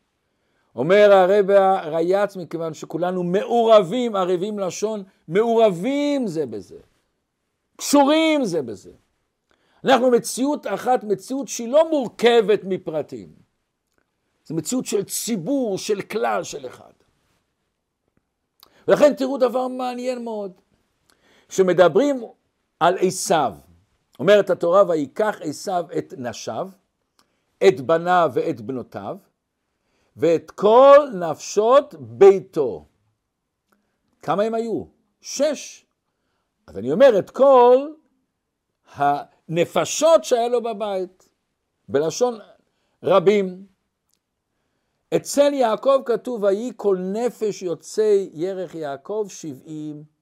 אומר 0.75 1.11
הרב 1.11 1.49
הרייץ, 1.49 2.35
מכיוון 2.35 2.73
שכולנו 2.73 3.23
מעורבים, 3.23 4.15
ערבים 4.15 4.59
לשון, 4.59 5.03
מעורבים 5.27 6.27
זה 6.27 6.45
בזה, 6.45 6.79
קשורים 7.75 8.45
זה 8.45 8.61
בזה. 8.61 8.91
אנחנו 9.85 10.11
מציאות 10.11 10.67
אחת, 10.67 11.03
מציאות 11.03 11.47
שהיא 11.47 11.67
לא 11.67 11.89
מורכבת 11.89 12.59
מפרטים. 12.63 13.29
זו 14.45 14.55
מציאות 14.55 14.85
של 14.85 15.03
ציבור, 15.03 15.77
של 15.77 16.01
כלל, 16.01 16.43
של 16.43 16.67
אחד. 16.67 16.91
ולכן 18.87 19.13
תראו 19.13 19.37
דבר 19.37 19.67
מעניין 19.67 20.23
מאוד. 20.23 20.51
כשמדברים 21.49 22.23
על 22.79 22.97
עשיו. 23.01 23.53
אומרת 24.19 24.49
התורה, 24.49 24.83
ויקח 24.87 25.37
עשיו 25.41 25.85
את 25.97 26.13
נשיו, 26.17 26.69
את 27.67 27.81
בניו 27.81 28.31
ואת 28.33 28.61
בנותיו, 28.61 29.17
ואת 30.17 30.51
כל 30.51 31.07
נפשות 31.13 31.95
ביתו. 31.99 32.85
כמה 34.21 34.43
הם 34.43 34.53
היו? 34.53 34.83
שש. 35.21 35.85
אז 36.67 36.77
אני 36.77 36.91
אומר, 36.91 37.19
את 37.19 37.29
כל 37.29 37.87
הנפשות 38.87 40.23
שהיה 40.23 40.47
לו 40.47 40.63
בבית, 40.63 41.29
בלשון 41.89 42.39
רבים. 43.03 43.65
אצל 45.15 45.53
יעקב 45.53 46.01
כתוב, 46.05 46.43
ויהי 46.43 46.71
כל 46.75 46.97
נפש 46.97 47.61
יוצא 47.61 48.25
ירך 48.33 48.75
יעקב 48.75 49.25
שבעים 49.29 50.14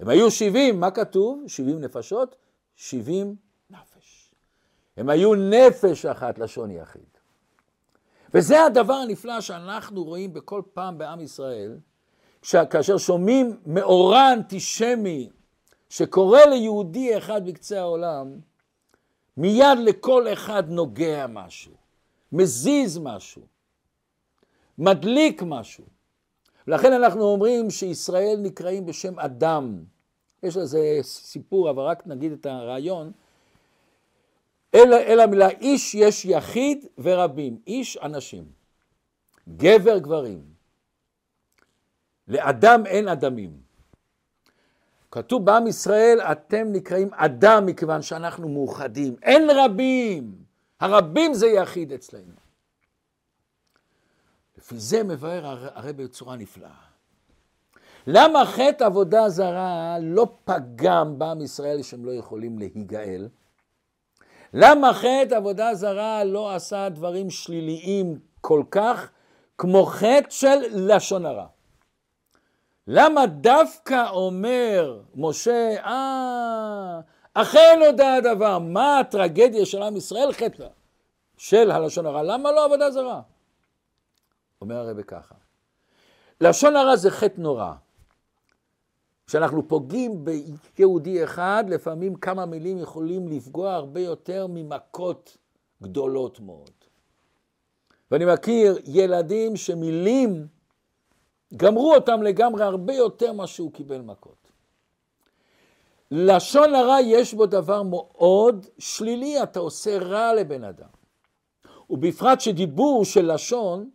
הם 0.00 0.08
היו 0.08 0.30
שבעים, 0.30 0.80
מה 0.80 0.90
כתוב? 0.90 1.44
שבעים 1.46 1.80
נפשות? 1.80 2.36
שבעים 2.76 3.36
נפש. 3.70 4.34
הם 4.96 5.08
היו 5.08 5.34
נפש 5.34 6.06
אחת 6.06 6.38
לשון 6.38 6.70
יחיד. 6.70 7.02
וזה 8.34 8.64
הדבר 8.64 8.94
הנפלא 8.94 9.40
שאנחנו 9.40 10.04
רואים 10.04 10.32
בכל 10.32 10.62
פעם 10.74 10.98
בעם 10.98 11.20
ישראל, 11.20 11.78
כאשר 12.70 12.98
שומעים 12.98 13.60
מאורע 13.66 14.32
אנטישמי 14.32 15.30
שקורא 15.88 16.40
ליהודי 16.40 17.18
אחד 17.18 17.46
בקצה 17.46 17.80
העולם, 17.80 18.38
מיד 19.36 19.78
לכל 19.84 20.32
אחד 20.32 20.70
נוגע 20.70 21.26
משהו, 21.26 21.72
מזיז 22.32 22.98
משהו, 22.98 23.42
מדליק 24.78 25.42
משהו. 25.42 25.93
ולכן 26.66 26.92
אנחנו 26.92 27.22
אומרים 27.22 27.70
שישראל 27.70 28.36
נקראים 28.42 28.86
בשם 28.86 29.20
אדם. 29.20 29.84
יש 30.42 30.56
לזה 30.56 30.98
סיפור, 31.02 31.70
אבל 31.70 31.82
רק 31.82 32.06
נגיד 32.06 32.32
את 32.32 32.46
הרעיון. 32.46 33.12
אל, 34.74 34.94
אל 34.94 35.20
המילה 35.20 35.48
איש 35.48 35.94
יש 35.94 36.24
יחיד 36.24 36.86
ורבים, 36.98 37.58
איש 37.66 37.96
אנשים, 37.96 38.44
גבר 39.56 39.98
גברים. 39.98 40.42
לאדם 42.28 42.86
אין 42.86 43.08
אדמים. 43.08 43.64
כתוב 45.10 45.44
בעם 45.44 45.66
ישראל, 45.66 46.20
אתם 46.20 46.72
נקראים 46.72 47.14
אדם 47.14 47.66
מכיוון 47.66 48.02
שאנחנו 48.02 48.48
מאוחדים. 48.48 49.16
אין 49.22 49.50
רבים, 49.56 50.34
הרבים 50.80 51.34
זה 51.34 51.46
יחיד 51.46 51.92
אצלנו. 51.92 52.43
לפי 54.64 54.78
זה 54.78 55.02
מבאר 55.02 55.56
הרי 55.74 55.92
בצורה 55.92 56.36
נפלאה. 56.36 56.70
למה 58.06 58.44
חטא 58.44 58.84
עבודה 58.84 59.28
זרה 59.28 59.96
לא 60.00 60.26
פגם 60.44 61.18
בעם 61.18 61.40
ישראל 61.40 61.82
שהם 61.82 62.04
לא 62.04 62.12
יכולים 62.12 62.58
להיגאל? 62.58 63.28
למה 64.54 64.92
חטא 64.92 65.34
עבודה 65.34 65.74
זרה 65.74 66.24
לא 66.24 66.54
עשה 66.54 66.88
דברים 66.88 67.30
שליליים 67.30 68.18
כל 68.40 68.62
כך 68.70 69.10
כמו 69.58 69.86
חטא 69.86 70.30
של 70.30 70.58
לשון 70.70 71.26
הרע? 71.26 71.46
למה 72.86 73.26
דווקא 73.26 74.10
אומר 74.10 75.00
משה, 75.14 75.76
אה, 75.84 77.00
אכן 77.34 77.80
הודע 77.86 78.14
הדבר, 78.14 78.58
מה 78.58 78.98
הטרגדיה 78.98 79.66
של 79.66 79.82
עם 79.82 79.96
ישראל? 79.96 80.32
חטא 80.32 80.66
של 81.36 81.70
הלשון 81.70 82.06
הרע, 82.06 82.22
למה 82.22 82.52
לא 82.52 82.64
עבודה 82.64 82.90
זרה? 82.90 83.20
אומר 84.64 84.76
הרבי 84.76 85.04
ככה, 85.04 85.34
לשון 86.40 86.76
הרע 86.76 86.96
זה 86.96 87.10
חטא 87.10 87.40
נורא. 87.40 87.72
כשאנחנו 89.26 89.68
פוגעים 89.68 90.24
ביהודי 90.24 91.24
אחד, 91.24 91.64
לפעמים 91.68 92.14
כמה 92.14 92.46
מילים 92.46 92.78
יכולים 92.78 93.28
לפגוע 93.28 93.74
הרבה 93.74 94.00
יותר 94.00 94.46
ממכות 94.48 95.36
גדולות 95.82 96.40
מאוד. 96.40 96.70
ואני 98.10 98.24
מכיר 98.24 98.78
ילדים 98.86 99.56
שמילים 99.56 100.46
גמרו 101.56 101.94
אותם 101.94 102.22
לגמרי 102.22 102.64
הרבה 102.64 102.94
יותר 102.94 103.32
ממה 103.32 103.46
שהוא 103.46 103.72
קיבל 103.72 104.00
מכות. 104.00 104.44
לשון 106.10 106.74
הרע 106.74 107.00
יש 107.00 107.34
בו 107.34 107.46
דבר 107.46 107.82
מאוד 107.82 108.66
שלילי, 108.78 109.42
אתה 109.42 109.60
עושה 109.60 109.98
רע 109.98 110.34
לבן 110.34 110.64
אדם. 110.64 110.88
ובפרט 111.90 112.40
שדיבור 112.40 113.04
של 113.04 113.32
לשון 113.34 113.90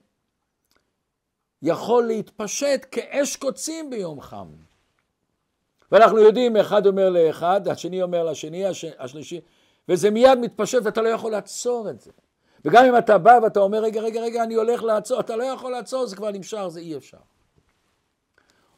יכול 1.62 2.04
להתפשט 2.04 2.86
כאש 2.92 3.36
קוצים 3.36 3.90
ביום 3.90 4.22
חם. 4.22 4.48
ואנחנו 5.92 6.20
יודעים, 6.20 6.58
אחד 6.58 6.88
אומר 6.88 7.10
לאחד, 7.10 7.68
השני 7.68 8.02
אומר 8.02 8.24
לשני, 8.24 8.64
השלישי, 9.00 9.42
וזה 9.90 10.10
מיד 10.12 10.40
מתפשט 10.40 10.80
ואתה 10.84 11.02
לא 11.02 11.10
יכול 11.10 11.32
לעצור 11.32 11.90
את 11.90 12.02
זה. 12.02 12.12
וגם 12.66 12.86
אם 12.86 12.98
אתה 12.98 13.18
בא 13.18 13.40
ואתה 13.44 13.60
אומר, 13.60 13.80
רגע, 13.80 14.02
רגע, 14.02 14.22
רגע, 14.22 14.44
אני 14.44 14.54
הולך 14.54 14.84
לעצור, 14.84 15.20
אתה 15.20 15.36
לא 15.36 15.44
יכול 15.44 15.72
לעצור, 15.72 16.06
זה 16.06 16.16
כבר 16.16 16.32
נמשך, 16.32 16.68
זה 16.68 16.80
אי 16.80 16.98
אפשר. 16.98 17.18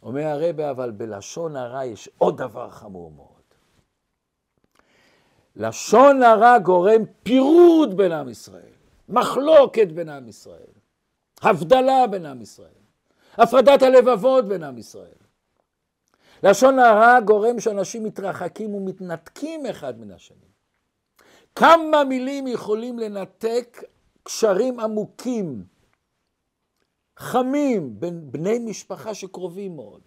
אומר 0.03 0.25
הרבה, 0.25 0.69
אבל 0.69 0.91
בלשון 0.91 1.55
הרע 1.55 1.85
יש 1.85 2.09
עוד 2.17 2.37
דבר 2.37 2.69
חמור 2.69 3.11
מאוד. 3.11 3.27
לשון 5.55 6.23
הרע 6.23 6.59
גורם 6.59 7.01
פירוד 7.23 7.97
בין 7.97 8.11
עם 8.11 8.29
ישראל, 8.29 8.73
מחלוקת 9.09 9.87
בין 9.87 10.09
עם 10.09 10.27
ישראל, 10.27 10.80
הבדלה 11.41 12.07
בין 12.07 12.25
עם 12.25 12.41
ישראל, 12.41 12.81
הפרדת 13.33 13.81
הלבבות 13.81 14.47
בין 14.47 14.63
עם 14.63 14.77
ישראל. 14.77 15.21
לשון 16.43 16.79
הרע 16.79 17.19
גורם 17.19 17.59
שאנשים 17.59 18.03
מתרחקים 18.03 18.75
ומתנתקים 18.75 19.65
אחד 19.65 19.99
מן 19.99 20.11
השני. 20.11 20.51
כמה 21.55 22.03
מילים 22.03 22.47
יכולים 22.47 22.99
לנתק 22.99 23.83
קשרים 24.23 24.79
עמוקים 24.79 25.63
חמים, 27.17 27.99
בין 27.99 28.31
בני 28.31 28.59
משפחה 28.59 29.13
שקרובים 29.13 29.75
מאוד, 29.75 30.01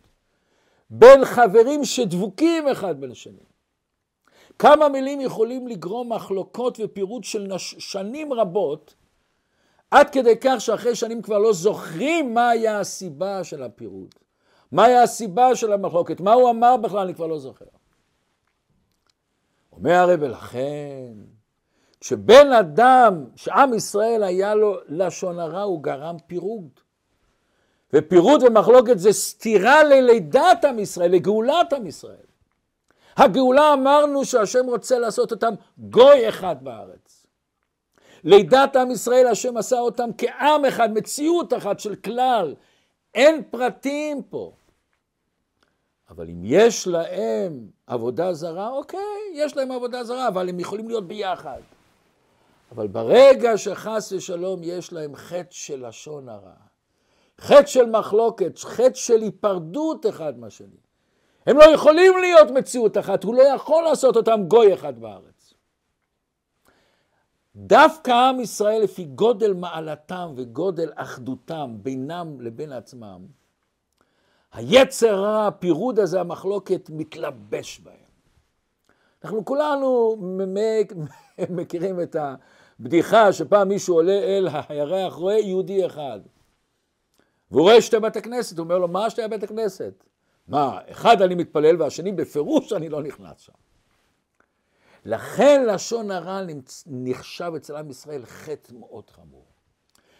בין 0.90 1.24
חברים 1.24 1.84
שדבוקים 1.84 2.68
אחד 2.68 3.00
בין 3.00 3.10
השני. 3.10 3.44
כמה 4.58 4.88
מילים 4.88 5.20
יכולים 5.20 5.68
לגרום 5.68 6.12
מחלוקות 6.12 6.80
ופירוט 6.84 7.24
של 7.24 7.46
נש... 7.46 7.74
שנים 7.78 8.32
רבות, 8.32 8.94
עד 9.94 10.10
כדי 10.10 10.34
כך 10.40 10.54
שאחרי 10.58 10.94
שנים 10.94 11.22
כבר 11.22 11.38
לא 11.38 11.52
זוכרים 11.52 12.34
מה 12.34 12.50
היה 12.50 12.80
הסיבה 12.80 13.44
של 13.44 13.62
הפירוט, 13.62 14.14
מה 14.72 14.84
היה 14.84 15.02
הסיבה 15.02 15.56
של 15.56 15.72
המחלוקת, 15.72 16.20
מה 16.20 16.32
הוא 16.32 16.50
אמר 16.50 16.76
בכלל, 16.76 16.98
אני 16.98 17.14
כבר 17.14 17.26
לא 17.26 17.38
זוכר. 17.38 17.64
אומר 19.72 19.92
הרי 19.92 20.14
ולכן, 20.20 21.12
כשבן 22.00 22.52
אדם, 22.52 23.24
שעם 23.36 23.74
ישראל 23.74 24.22
היה 24.22 24.54
לו 24.54 24.76
לשון 24.88 25.38
הרע, 25.38 25.62
הוא 25.62 25.82
גרם 25.82 26.16
פירוד. 26.26 26.68
ופירוד 27.92 28.42
ומחלוקת 28.42 28.98
זה 28.98 29.12
סתירה 29.12 29.84
ללידת 29.84 30.64
עם 30.68 30.78
ישראל, 30.78 31.10
לגאולת 31.10 31.72
עם 31.72 31.86
ישראל. 31.86 32.26
הגאולה 33.16 33.72
אמרנו 33.72 34.24
שהשם 34.24 34.66
רוצה 34.66 34.98
לעשות 34.98 35.32
אותם 35.32 35.54
גוי 35.78 36.28
אחד 36.28 36.56
בארץ. 36.64 37.23
לידת 38.24 38.76
עם 38.76 38.90
ישראל, 38.90 39.26
השם 39.26 39.56
עשה 39.56 39.78
אותם 39.78 40.10
כעם 40.18 40.64
אחד, 40.64 40.92
מציאות 40.92 41.52
אחת 41.52 41.80
של 41.80 41.94
כלל. 41.94 42.54
אין 43.14 43.42
פרטים 43.50 44.22
פה. 44.22 44.52
אבל 46.10 46.28
אם 46.28 46.40
יש 46.44 46.86
להם 46.86 47.66
עבודה 47.86 48.32
זרה, 48.32 48.68
אוקיי, 48.70 49.00
יש 49.34 49.56
להם 49.56 49.70
עבודה 49.70 50.04
זרה, 50.04 50.28
אבל 50.28 50.48
הם 50.48 50.60
יכולים 50.60 50.88
להיות 50.88 51.08
ביחד. 51.08 51.60
אבל 52.72 52.86
ברגע 52.86 53.58
שחס 53.58 54.12
ושלום 54.12 54.60
יש 54.62 54.92
להם 54.92 55.16
חטא 55.16 55.46
של 55.50 55.88
לשון 55.88 56.28
הרע, 56.28 56.52
חטא 57.40 57.66
של 57.66 57.90
מחלוקת, 57.90 58.58
חטא 58.58 58.94
של 58.94 59.22
היפרדות 59.22 60.06
אחד 60.06 60.38
מהשני. 60.38 60.84
הם 61.46 61.56
לא 61.56 61.64
יכולים 61.64 62.18
להיות 62.18 62.50
מציאות 62.50 62.98
אחת, 62.98 63.24
הוא 63.24 63.34
לא 63.34 63.42
יכול 63.42 63.84
לעשות 63.84 64.16
אותם 64.16 64.40
גוי 64.48 64.74
אחד 64.74 64.98
בארץ. 65.00 65.33
דווקא 67.56 68.10
עם 68.10 68.40
ישראל 68.40 68.82
לפי 68.82 69.04
גודל 69.04 69.52
מעלתם 69.52 70.32
וגודל 70.36 70.92
אחדותם 70.94 71.76
בינם 71.82 72.40
לבין 72.40 72.72
עצמם, 72.72 73.26
היצר 74.52 75.20
רע, 75.20 75.46
הפירוד 75.46 75.98
הזה, 75.98 76.20
המחלוקת, 76.20 76.90
מתלבש 76.92 77.80
בהם. 77.80 77.94
אנחנו 79.24 79.44
כולנו 79.44 80.16
מכירים 81.50 82.00
את 82.00 82.16
הבדיחה 82.80 83.32
שפעם 83.32 83.68
מישהו 83.68 83.94
עולה 83.94 84.18
אל 84.18 84.48
הירח, 84.68 85.14
רואה 85.14 85.38
יהודי 85.38 85.86
אחד. 85.86 86.20
והוא 87.50 87.62
רואה 87.62 87.82
שתי 87.82 87.98
בתי 87.98 88.22
כנסת, 88.22 88.58
הוא 88.58 88.64
אומר 88.64 88.78
לו, 88.78 88.88
מה 88.88 89.10
שתי 89.10 89.22
בתי 89.30 89.46
כנסת? 89.46 90.04
מה, 90.48 90.78
אחד 90.90 91.22
אני 91.22 91.34
מתפלל 91.34 91.82
והשני 91.82 92.12
בפירוש 92.12 92.72
אני 92.72 92.88
לא 92.88 93.02
נכנס 93.02 93.40
שם. 93.40 93.52
לכן 95.04 95.66
לשון 95.66 96.10
הרע 96.10 96.40
נחשב 96.86 97.52
אצל 97.56 97.76
עם 97.76 97.90
ישראל 97.90 98.26
חטא 98.26 98.72
מאוד 98.74 99.10
חמור. 99.10 99.46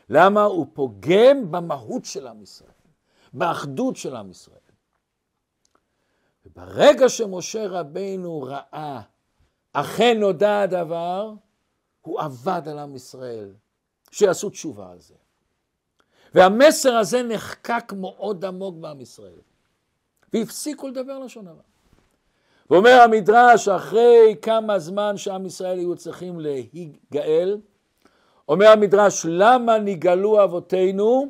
למה? 0.09 0.43
הוא 0.43 0.67
פוגם 0.73 1.51
במהות 1.51 2.05
של 2.05 2.27
עם 2.27 2.43
ישראל, 2.43 2.71
באחדות 3.33 3.97
של 3.97 4.17
עם 4.17 4.31
ישראל. 4.31 4.59
וברגע 6.47 7.09
שמשה 7.09 7.67
רבינו 7.69 8.43
ראה, 8.43 9.01
אכן 9.73 10.21
נודע 10.21 10.61
הדבר, 10.61 11.33
הוא 12.01 12.21
עבד 12.21 12.63
על 12.67 12.79
עם 12.79 12.97
ישראל, 12.97 13.55
שיעשו 14.11 14.51
תשובה 14.51 14.91
על 14.91 15.01
זה. 15.01 15.15
והמסר 16.35 16.97
הזה 16.97 17.23
נחקק 17.23 17.93
מאוד 17.97 18.45
עמוק 18.45 18.77
בעם 18.77 19.01
ישראל. 19.01 19.41
והפסיקו 20.33 20.89
לדבר 20.89 21.19
לשון 21.19 21.47
הרע. 21.47 21.63
ואומר 22.71 23.01
המדרש, 23.05 23.69
אחרי 23.69 24.37
כמה 24.43 24.79
זמן 24.79 25.17
שעם 25.17 25.47
ישראל 25.47 25.79
היו 25.79 25.97
צריכים 25.97 26.41
להיגאל, 26.41 27.59
אומר 28.49 28.67
המדרש, 28.67 29.27
למה 29.29 29.79
נגאלו 29.79 30.45
אבותינו? 30.45 31.29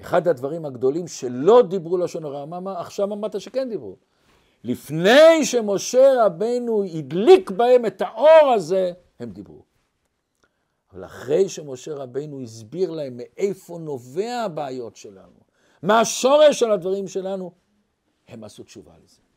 אחד 0.00 0.28
הדברים 0.28 0.64
הגדולים 0.64 1.08
שלא 1.08 1.62
דיברו 1.62 1.98
לשון 1.98 2.24
הרע, 2.24 2.44
עכשיו 2.80 3.12
אמרת 3.12 3.40
שכן 3.40 3.68
דיברו. 3.68 3.96
לפני 4.64 5.44
שמשה 5.44 6.24
רבנו 6.24 6.84
הדליק 6.84 7.50
בהם 7.50 7.86
את 7.86 8.02
האור 8.02 8.52
הזה, 8.54 8.92
הם 9.20 9.30
דיברו. 9.30 9.62
אבל 10.92 11.04
אחרי 11.04 11.48
שמשה 11.48 11.94
רבינו 11.94 12.40
הסביר 12.40 12.90
להם 12.90 13.16
מאיפה 13.16 13.78
נובע 13.78 14.42
הבעיות 14.44 14.96
שלנו, 14.96 15.40
מה 15.82 16.00
השורש 16.00 16.60
של 16.60 16.70
הדברים 16.70 17.08
שלנו, 17.08 17.52
הם 18.28 18.44
עשו 18.44 18.64
תשובה 18.64 18.92
לזה. 19.04 19.27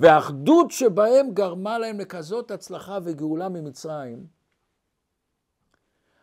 והאחדות 0.00 0.70
שבהם 0.70 1.30
גרמה 1.34 1.78
להם 1.78 2.00
לכזאת 2.00 2.50
הצלחה 2.50 2.98
וגאולה 3.02 3.48
ממצרים, 3.48 4.26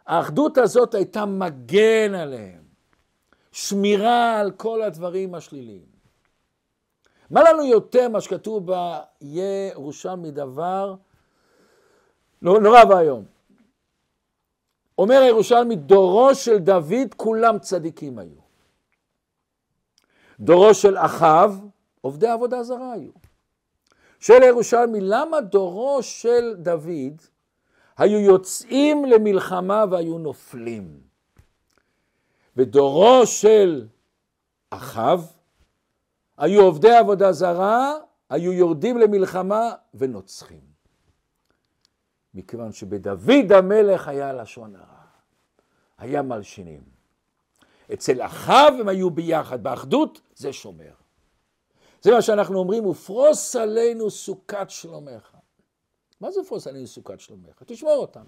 האחדות 0.05 0.57
הזאת 0.57 0.93
הייתה 0.93 1.25
מגן 1.25 2.13
עליהם, 2.15 2.63
שמירה 3.51 4.39
על 4.39 4.51
כל 4.51 4.81
הדברים 4.81 5.35
השליליים. 5.35 5.85
מה 7.29 7.43
לנו 7.43 7.65
יותר 7.65 8.09
מה 8.09 8.21
שכתוב 8.21 8.69
בירושלמי 9.21 10.31
דבר 10.31 10.95
נורא 12.41 12.83
ואיום. 12.89 13.25
אומר 14.97 15.21
הירושלמי, 15.21 15.75
דורו 15.75 16.35
של 16.35 16.57
דוד 16.57 17.13
כולם 17.17 17.59
צדיקים 17.59 18.19
היו. 18.19 18.39
דורו 20.39 20.73
של 20.73 20.97
אחאב, 20.97 21.59
עובדי 22.01 22.27
עבודה 22.27 22.63
זרה 22.63 22.93
היו. 22.93 23.26
שואל 24.19 24.43
הירושלמי, 24.43 24.99
למה 25.01 25.41
דורו 25.41 26.03
של 26.03 26.55
דוד 26.57 27.21
היו 27.97 28.19
יוצאים 28.19 29.05
למלחמה 29.05 29.85
והיו 29.91 30.17
נופלים? 30.17 31.01
ודורו 32.57 33.25
של 33.25 33.87
אחאב 34.69 35.31
היו 36.37 36.61
עובדי 36.61 36.95
עבודה 36.95 37.31
זרה, 37.31 37.93
היו 38.29 38.53
יורדים 38.53 38.97
למלחמה 38.97 39.71
ונוצחים. 39.93 40.61
מכיוון 42.33 42.71
שבדוד 42.71 43.51
המלך 43.51 44.07
היה 44.07 44.33
לשון 44.33 44.75
הרע, 44.75 45.03
היה 45.97 46.21
מלשינים. 46.21 46.81
אצל 47.93 48.21
אחאב 48.21 48.73
הם 48.79 48.87
היו 48.87 49.09
ביחד, 49.09 49.63
באחדות 49.63 50.21
זה 50.35 50.53
שומר. 50.53 50.91
זה 52.01 52.11
מה 52.11 52.21
שאנחנו 52.21 52.59
אומרים, 52.59 52.85
ופרוס 52.85 53.55
עלינו 53.55 54.11
סוכת 54.11 54.69
שלומך. 54.69 55.35
מה 56.21 56.31
זה 56.31 56.39
פרוס 56.47 56.67
עלינו 56.67 56.87
סוכת 56.87 57.19
שלומך? 57.19 57.63
תשמור 57.65 57.95
אותם. 57.95 58.23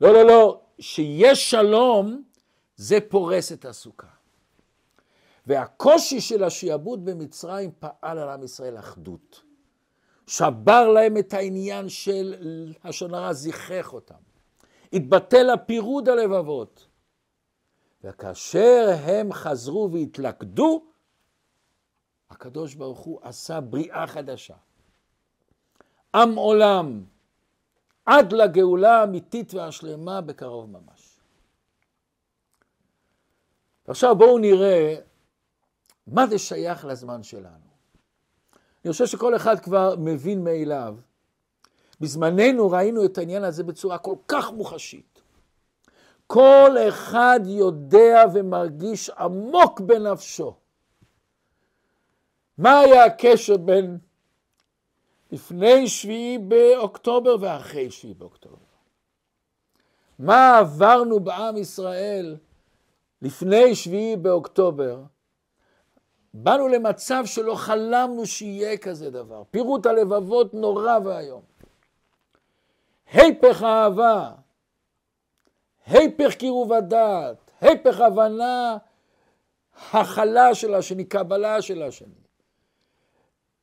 לא, 0.00 0.12
לא, 0.12 0.22
לא, 0.22 0.60
שיש 0.78 1.50
שלום, 1.50 2.22
זה 2.76 2.98
פורס 3.08 3.52
את 3.52 3.64
הסוכה. 3.64 4.06
והקושי 5.46 6.20
של 6.20 6.44
השעבוד 6.44 7.04
במצרים 7.04 7.70
פעל 7.78 8.18
על 8.18 8.28
עם 8.28 8.42
ישראל 8.42 8.78
אחדות. 8.78 9.42
שבר 10.26 10.88
להם 10.88 11.16
את 11.16 11.32
העניין 11.32 11.88
של 11.88 12.34
לשון 12.84 13.14
הרע, 13.14 13.32
זיכך 13.32 13.92
אותם. 13.92 14.14
התבטל 14.92 15.50
הפירוד 15.50 16.08
הלבבות. 16.08 16.86
וכאשר 18.04 18.96
הם 19.04 19.32
חזרו 19.32 19.90
והתלכדו, 19.92 20.84
הקדוש 22.30 22.74
ברוך 22.74 22.98
הוא 22.98 23.20
עשה 23.22 23.60
בריאה 23.60 24.06
חדשה. 24.06 24.54
עם 26.14 26.34
עולם, 26.34 27.04
עד 28.06 28.32
לגאולה 28.32 29.00
האמיתית 29.00 29.54
והשלמה 29.54 30.20
בקרוב 30.20 30.70
ממש. 30.70 31.18
עכשיו 33.88 34.16
בואו 34.16 34.38
נראה 34.38 34.96
מה 36.06 36.26
זה 36.26 36.38
שייך 36.38 36.84
לזמן 36.84 37.22
שלנו. 37.22 37.74
אני 38.84 38.92
חושב 38.92 39.06
שכל 39.06 39.36
אחד 39.36 39.60
כבר 39.60 39.94
מבין 39.98 40.44
מאליו. 40.44 40.96
בזמננו 42.00 42.70
ראינו 42.70 43.04
את 43.04 43.18
העניין 43.18 43.44
הזה 43.44 43.64
בצורה 43.64 43.98
כל 43.98 44.16
כך 44.28 44.52
מוחשית. 44.52 45.22
כל 46.26 46.76
אחד 46.88 47.40
יודע 47.46 48.24
ומרגיש 48.34 49.10
עמוק 49.10 49.80
בנפשו. 49.80 50.54
מה 52.58 52.78
היה 52.78 53.04
הקשר 53.04 53.56
בין 53.56 53.98
לפני 55.32 55.88
שביעי 55.88 56.38
באוקטובר 56.38 57.36
ואחרי 57.40 57.90
שביעי 57.90 58.14
באוקטובר? 58.14 58.56
מה 60.18 60.58
עברנו 60.58 61.20
בעם 61.20 61.56
ישראל 61.56 62.36
לפני 63.22 63.74
שביעי 63.74 64.16
באוקטובר 64.16 65.02
באנו 66.34 66.68
למצב 66.68 67.22
שלא 67.26 67.54
חלמנו 67.54 68.26
שיהיה 68.26 68.76
כזה 68.76 69.10
דבר. 69.10 69.42
פירוט 69.50 69.86
הלבבות 69.86 70.54
נורא 70.54 70.98
ואיום. 71.04 71.42
היפך 73.12 73.62
אהבה, 73.62 74.30
היפך 75.86 76.34
קירוב 76.34 76.72
הדעת, 76.72 77.50
היפך 77.60 78.00
הבנה, 78.00 78.76
הכלה 79.92 80.54
של 80.54 80.74
השני, 80.74 81.04
קבלה 81.04 81.62
של 81.62 81.82
השני. 81.82 82.23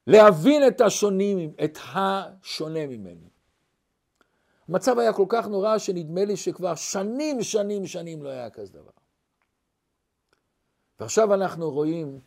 להבין 0.07 0.67
את 0.67 0.81
השונים, 0.81 1.53
את 1.63 1.77
השונה 1.93 2.87
ממני. 2.87 3.29
המצב 4.69 4.99
היה 4.99 5.13
כל 5.13 5.25
כך 5.29 5.47
נורא 5.47 5.77
שנדמה 5.77 6.25
לי 6.25 6.37
שכבר 6.37 6.75
שנים, 6.75 7.43
שנים, 7.43 7.87
שנים 7.87 8.23
לא 8.23 8.29
היה 8.29 8.49
כזה 8.49 8.73
דבר. 8.73 8.91
ועכשיו 10.99 11.33
אנחנו 11.33 11.71
רואים 11.71 12.19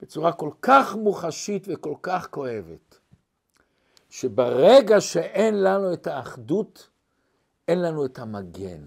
בצורה 0.00 0.32
כל 0.32 0.50
כך 0.62 0.94
מוחשית 0.94 1.66
וכל 1.70 1.94
כך 2.02 2.28
כואבת, 2.30 2.98
שברגע 4.10 5.00
שאין 5.00 5.62
לנו 5.62 5.92
את 5.92 6.06
האחדות, 6.06 6.88
אין 7.68 7.82
לנו 7.82 8.04
את 8.04 8.18
המגן, 8.18 8.84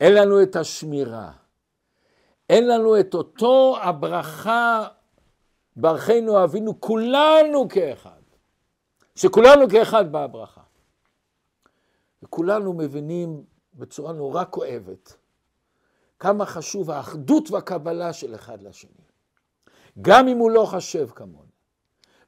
אין 0.00 0.14
לנו 0.14 0.42
את 0.42 0.56
השמירה, 0.56 1.32
אין 2.50 2.68
לנו 2.68 3.00
את 3.00 3.14
אותו 3.14 3.76
הברכה, 3.82 4.88
ברכנו 5.76 6.44
אבינו, 6.44 6.80
כולנו 6.80 7.68
כאחד, 7.68 8.20
שכולנו 9.14 9.68
כאחד 9.68 10.12
באה 10.12 10.24
הברכה. 10.24 10.60
וכולנו 12.22 12.72
מבינים 12.72 13.44
בצורה 13.74 14.12
נורא 14.12 14.44
כואבת 14.50 15.16
כמה 16.18 16.46
חשוב 16.46 16.90
האחדות 16.90 17.50
והקבלה 17.50 18.12
של 18.12 18.34
אחד 18.34 18.62
לשני. 18.62 18.90
גם 20.00 20.28
אם 20.28 20.38
הוא 20.38 20.50
לא 20.50 20.64
חשב 20.64 21.08
כמוני. 21.14 21.52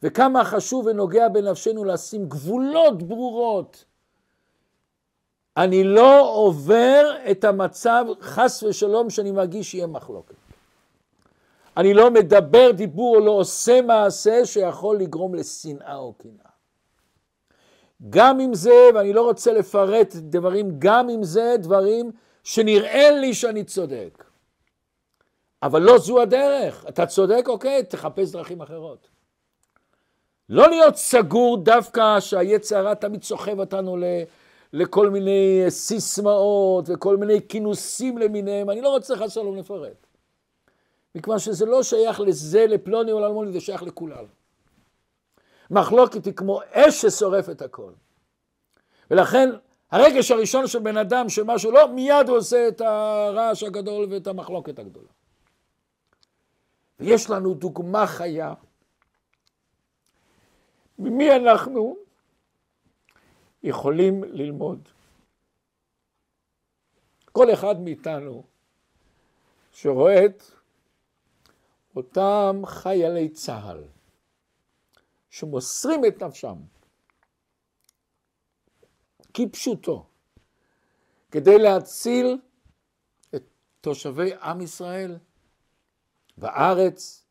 וכמה 0.03 0.45
חשוב 0.45 0.87
ונוגע 0.87 1.29
בנפשנו 1.29 1.85
לשים 1.85 2.29
גבולות 2.29 3.03
ברורות. 3.03 3.85
אני 5.57 5.85
לא 5.85 6.31
עובר 6.35 7.17
את 7.31 7.45
המצב, 7.45 8.05
חס 8.21 8.63
ושלום, 8.63 9.11
שאני 9.11 9.31
מרגיש 9.31 9.71
שיהיה 9.71 9.87
מחלוקת. 9.87 10.35
אני 11.77 11.95
לא 11.95 12.11
מדבר 12.11 12.71
דיבור 12.71 13.17
או 13.17 13.21
לא 13.21 13.31
עושה 13.31 13.83
מעשה 13.83 14.47
שיכול 14.47 14.97
לגרום 14.97 15.35
לשנאה 15.35 15.97
או 15.97 16.15
קנאה. 16.15 16.51
גם 18.11 18.41
אם 18.41 18.55
זה, 18.55 18.89
ואני 18.95 19.13
לא 19.13 19.23
רוצה 19.23 19.53
לפרט 19.53 20.15
דברים, 20.15 20.71
גם 20.79 21.11
אם 21.11 21.23
זה 21.23 21.55
דברים 21.59 22.11
שנראה 22.45 23.11
לי 23.11 23.35
שאני 23.35 23.65
צודק. 23.65 24.25
אבל 25.63 25.83
לא 25.83 25.99
זו 25.99 26.23
הדרך. 26.23 26.85
אתה 26.89 27.07
צודק, 27.07 27.45
אוקיי, 27.49 27.85
תחפש 27.85 28.31
דרכים 28.31 28.63
אחרות. 28.63 29.09
לא 30.49 30.69
להיות 30.69 30.97
סגור 30.97 31.57
דווקא 31.57 32.21
שהיצר 32.21 32.77
הרע 32.77 32.95
תמיד 32.95 33.23
סוחב 33.23 33.61
אותנו 33.61 33.97
ל, 33.97 34.05
לכל 34.73 35.11
מיני 35.11 35.65
סיסמאות 35.69 36.85
וכל 36.89 37.17
מיני 37.17 37.49
כינוסים 37.49 38.19
למיניהם, 38.19 38.71
אני 38.71 38.81
לא 38.81 38.89
רוצה 38.89 39.17
חס 39.17 39.27
ושלום 39.27 39.57
לפרט. 39.57 40.04
מכיוון 41.15 41.39
שזה 41.39 41.67
לא 41.67 41.83
שייך 41.83 42.21
לזה, 42.21 42.67
לפלוני 42.67 43.13
או 43.13 43.21
לאלמוני, 43.21 43.53
זה 43.53 43.61
שייך 43.61 43.83
לכולם. 43.83 44.25
מחלוקת 45.71 46.25
היא 46.25 46.35
כמו 46.35 46.61
אש 46.73 47.03
ששורפת 47.03 47.63
הכל. 47.63 47.93
ולכן 49.11 49.51
הרגש 49.91 50.31
הראשון 50.31 50.67
של 50.67 50.79
בן 50.79 50.97
אדם 50.97 51.29
שמשהו 51.29 51.71
לא, 51.71 51.89
מיד 51.89 52.29
הוא 52.29 52.37
עושה 52.37 52.69
את 52.69 52.81
הרעש 52.81 53.63
הגדול 53.63 54.07
ואת 54.11 54.27
המחלוקת 54.27 54.79
הגדולה. 54.79 55.09
ויש 57.01 57.31
לנו 57.31 57.55
דוגמה 57.55 58.07
חיה. 58.07 58.55
ממי 60.99 61.37
אנחנו 61.37 61.97
יכולים 63.63 64.25
ללמוד? 64.25 64.89
כל 67.33 67.53
אחד 67.53 67.81
מאיתנו 67.81 68.45
שרואה 69.73 70.25
את 70.25 70.43
אותם 71.97 72.63
חיילי 72.67 73.29
צה"ל 73.29 73.85
שמוסרים 75.31 76.05
את 76.05 76.23
נפשם 76.23 76.57
כפשוטו 79.35 80.07
כדי 81.31 81.59
להציל 81.59 82.39
את 83.35 83.43
תושבי 83.81 84.35
עם 84.35 84.61
ישראל 84.61 85.19
בארץ, 86.37 87.27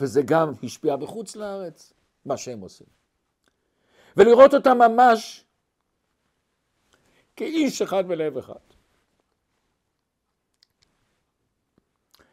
וזה 0.00 0.22
גם 0.24 0.52
השפיע 0.62 0.96
בחוץ 0.96 1.36
לארץ, 1.36 1.92
מה 2.24 2.36
שהם 2.36 2.60
עושים. 2.60 2.86
ולראות 4.16 4.54
אותם 4.54 4.78
ממש 4.78 5.44
כאיש 7.36 7.82
אחד 7.82 8.08
בלב 8.08 8.38
אחד. 8.38 8.75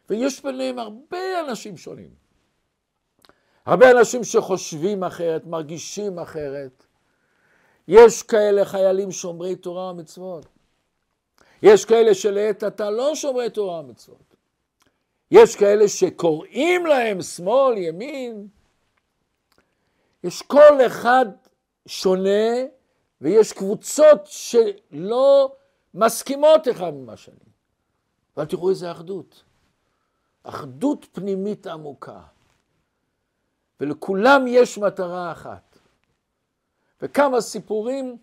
ויש 0.09 0.43
ביניהם 0.43 0.79
הרבה 0.79 1.41
אנשים 1.47 1.77
שונים. 1.77 2.09
הרבה 3.65 3.91
אנשים 3.91 4.23
שחושבים 4.23 5.03
אחרת, 5.03 5.45
מרגישים 5.45 6.19
אחרת. 6.19 6.85
יש 7.87 8.23
כאלה 8.23 8.65
חיילים 8.65 9.11
שומרי 9.11 9.55
תורה 9.55 9.91
ומצוות. 9.91 10.45
יש 11.63 11.85
כאלה 11.85 12.13
שלעת 12.13 12.63
עתה 12.63 12.89
לא 12.89 13.15
שומרי 13.15 13.49
תורה 13.49 13.79
ומצוות. 13.79 14.35
יש 15.31 15.55
כאלה 15.55 15.87
שקוראים 15.87 16.85
להם 16.85 17.21
שמאל, 17.21 17.77
ימין. 17.77 18.47
יש 20.23 20.41
כל 20.41 20.85
אחד 20.87 21.25
שונה, 21.87 22.53
ויש 23.21 23.53
קבוצות 23.53 24.19
שלא 24.25 25.55
מסכימות 25.93 26.67
אחד 26.71 26.93
עם 26.93 27.09
השני. 27.09 27.35
אבל 28.37 28.45
תראו 28.45 28.69
איזה 28.69 28.91
אחדות. 28.91 29.43
אחדות 30.43 31.05
פנימית 31.11 31.67
עמוקה. 31.67 32.21
ולכולם 33.79 34.45
יש 34.47 34.77
מטרה 34.77 35.31
אחת. 35.31 35.77
וכמה 37.01 37.41
סיפורים 37.41 38.17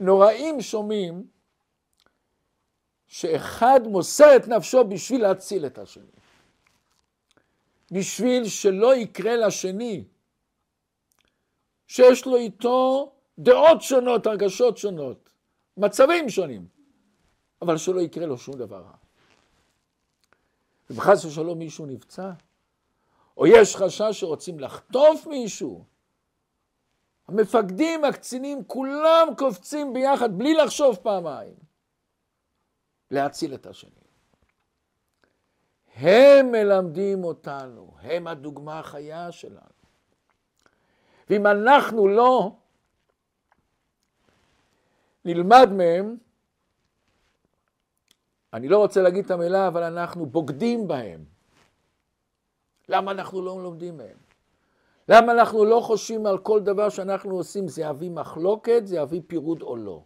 נוראים 0.00 0.60
שומעים 0.60 1.26
שאחד 3.06 3.80
מוסר 3.84 4.36
את 4.36 4.48
נפשו 4.48 4.84
בשביל 4.84 5.22
להציל 5.22 5.66
את 5.66 5.78
השני. 5.78 6.18
בשביל 7.92 8.44
שלא 8.48 8.94
יקרה 8.96 9.36
לשני 9.36 10.04
שיש 11.86 12.26
לו 12.26 12.36
איתו 12.36 13.12
דעות 13.38 13.82
שונות, 13.82 14.26
הרגשות 14.26 14.78
שונות, 14.78 15.30
מצבים 15.76 16.28
שונים, 16.28 16.66
אבל 17.62 17.76
שלא 17.76 18.00
יקרה 18.00 18.26
לו 18.26 18.38
שום 18.38 18.54
דבר 18.54 18.76
רע. 18.76 18.97
וחס 20.90 21.24
ושלום 21.24 21.58
מישהו 21.58 21.86
נפצע, 21.86 22.30
או 23.36 23.46
יש 23.46 23.76
חשש 23.76 24.20
שרוצים 24.20 24.60
לחטוף 24.60 25.26
מישהו, 25.26 25.84
המפקדים, 27.28 28.04
הקצינים, 28.04 28.64
כולם 28.64 29.28
קופצים 29.38 29.92
ביחד 29.92 30.38
בלי 30.38 30.54
לחשוב 30.54 30.96
פעמיים 30.96 31.54
להציל 33.10 33.54
את 33.54 33.66
השני. 33.66 33.90
הם 35.94 36.52
מלמדים 36.52 37.24
אותנו, 37.24 37.94
הם 38.00 38.26
הדוגמה 38.26 38.78
החיה 38.78 39.32
שלנו. 39.32 39.78
ואם 41.30 41.46
אנחנו 41.46 42.08
לא 42.08 42.56
נלמד 45.24 45.68
מהם, 45.72 46.16
אני 48.58 48.68
לא 48.68 48.78
רוצה 48.78 49.02
להגיד 49.02 49.24
את 49.24 49.30
המילה, 49.30 49.68
אבל 49.68 49.82
אנחנו 49.82 50.26
בוגדים 50.26 50.88
בהם. 50.88 51.24
למה 52.88 53.10
אנחנו 53.10 53.42
לא 53.42 53.62
לומדים 53.62 53.96
מהם? 53.96 54.16
למה 55.08 55.32
אנחנו 55.32 55.64
לא 55.64 55.80
חושבים 55.80 56.26
על 56.26 56.38
כל 56.38 56.60
דבר 56.60 56.88
שאנחנו 56.88 57.36
עושים, 57.36 57.68
זה 57.68 57.82
יביא 57.82 58.10
מחלוקת, 58.10 58.82
זה 58.84 58.96
יביא 58.96 59.20
פירוד 59.26 59.62
או 59.62 59.76
לא? 59.76 60.02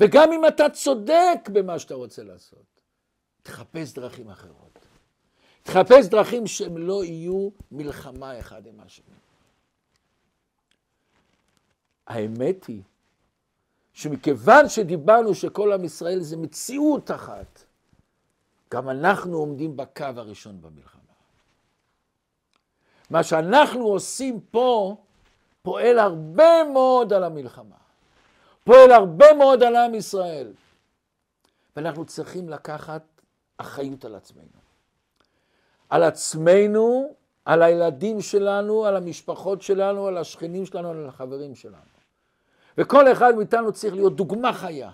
וגם 0.00 0.32
אם 0.32 0.46
אתה 0.46 0.70
צודק 0.70 1.48
במה 1.52 1.78
שאתה 1.78 1.94
רוצה 1.94 2.22
לעשות, 2.22 2.64
תחפש 3.42 3.92
דרכים 3.92 4.28
אחרות. 4.30 4.78
תחפש 5.62 6.06
דרכים 6.06 6.46
שהם 6.46 6.78
לא 6.78 7.04
יהיו 7.04 7.48
מלחמה 7.72 8.38
אחד 8.38 8.66
עם 8.66 8.80
השני. 8.80 9.14
האמת 12.06 12.64
היא 12.64 12.82
שמכיוון 13.96 14.68
שדיברנו 14.68 15.34
שכל 15.34 15.72
עם 15.72 15.84
ישראל 15.84 16.20
זה 16.20 16.36
מציאות 16.36 17.10
אחת, 17.10 17.64
גם 18.74 18.88
אנחנו 18.88 19.36
עומדים 19.36 19.76
בקו 19.76 20.04
הראשון 20.04 20.60
במלחמה. 20.60 21.02
מה 23.10 23.22
שאנחנו 23.22 23.86
עושים 23.86 24.40
פה 24.40 24.96
פועל 25.62 25.98
הרבה 25.98 26.64
מאוד 26.72 27.12
על 27.12 27.24
המלחמה, 27.24 27.76
פועל 28.64 28.92
הרבה 28.92 29.26
מאוד 29.38 29.62
על 29.62 29.76
עם 29.76 29.94
ישראל, 29.94 30.52
ואנחנו 31.76 32.04
צריכים 32.04 32.48
לקחת 32.48 33.02
אחריות 33.56 34.04
על 34.04 34.14
עצמנו. 34.14 34.60
על 35.88 36.02
עצמנו, 36.02 37.14
על 37.44 37.62
הילדים 37.62 38.20
שלנו, 38.20 38.86
על 38.86 38.96
המשפחות 38.96 39.62
שלנו, 39.62 40.06
על 40.06 40.18
השכנים 40.18 40.66
שלנו, 40.66 40.90
על 40.90 41.08
החברים 41.08 41.54
שלנו. 41.54 41.95
וכל 42.78 43.12
אחד 43.12 43.34
מאיתנו 43.34 43.72
צריך 43.72 43.94
להיות 43.94 44.16
דוגמה 44.16 44.52
חיה. 44.52 44.90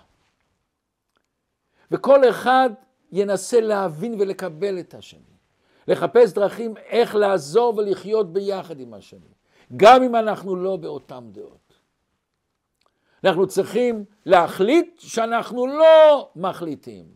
וכל 1.90 2.30
אחד 2.30 2.70
ינסה 3.12 3.60
להבין 3.60 4.20
ולקבל 4.20 4.80
את 4.80 4.94
השני. 4.94 5.32
לחפש 5.88 6.32
דרכים 6.32 6.76
איך 6.76 7.14
לעזור 7.14 7.74
ולחיות 7.76 8.32
ביחד 8.32 8.80
עם 8.80 8.94
השני, 8.94 9.34
גם 9.76 10.02
אם 10.02 10.16
אנחנו 10.16 10.56
לא 10.56 10.76
באותן 10.76 11.28
דעות. 11.32 11.78
אנחנו 13.24 13.46
צריכים 13.46 14.04
להחליט 14.26 15.00
שאנחנו 15.00 15.66
לא 15.66 16.30
מחליטים. 16.36 17.06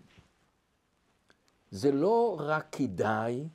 זה 1.70 1.92
לא 1.92 2.36
רק 2.40 2.66
כדאי, 2.72 3.48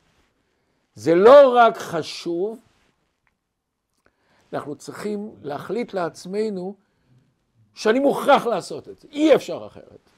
זה 0.95 1.16
לא 1.16 1.55
רק 1.55 1.78
חשוב, 1.78 2.59
אנחנו 4.53 4.76
צריכים 4.76 5.36
להחליט 5.41 5.93
לעצמנו 5.93 6.76
שאני 7.76 7.99
מוכרח 7.99 8.45
לעשות 8.45 8.89
את 8.89 8.99
זה, 8.99 9.07
אי 9.11 9.36
אפשר 9.36 9.67
אחרת. 9.67 10.09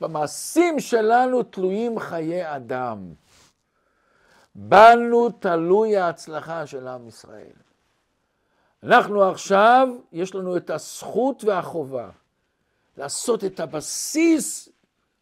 במעשים 0.00 0.80
שלנו 0.80 1.42
תלויים 1.42 1.98
חיי 1.98 2.56
אדם. 2.56 3.14
בנו 4.54 5.30
תלוי 5.30 5.96
ההצלחה 5.96 6.66
של 6.66 6.88
עם 6.88 7.08
ישראל. 7.08 7.52
אנחנו 8.82 9.22
עכשיו, 9.30 9.88
יש 10.12 10.34
לנו 10.34 10.56
את 10.56 10.70
הזכות 10.70 11.44
והחובה 11.44 12.10
לעשות 12.96 13.44
את 13.44 13.60
הבסיס 13.60 14.68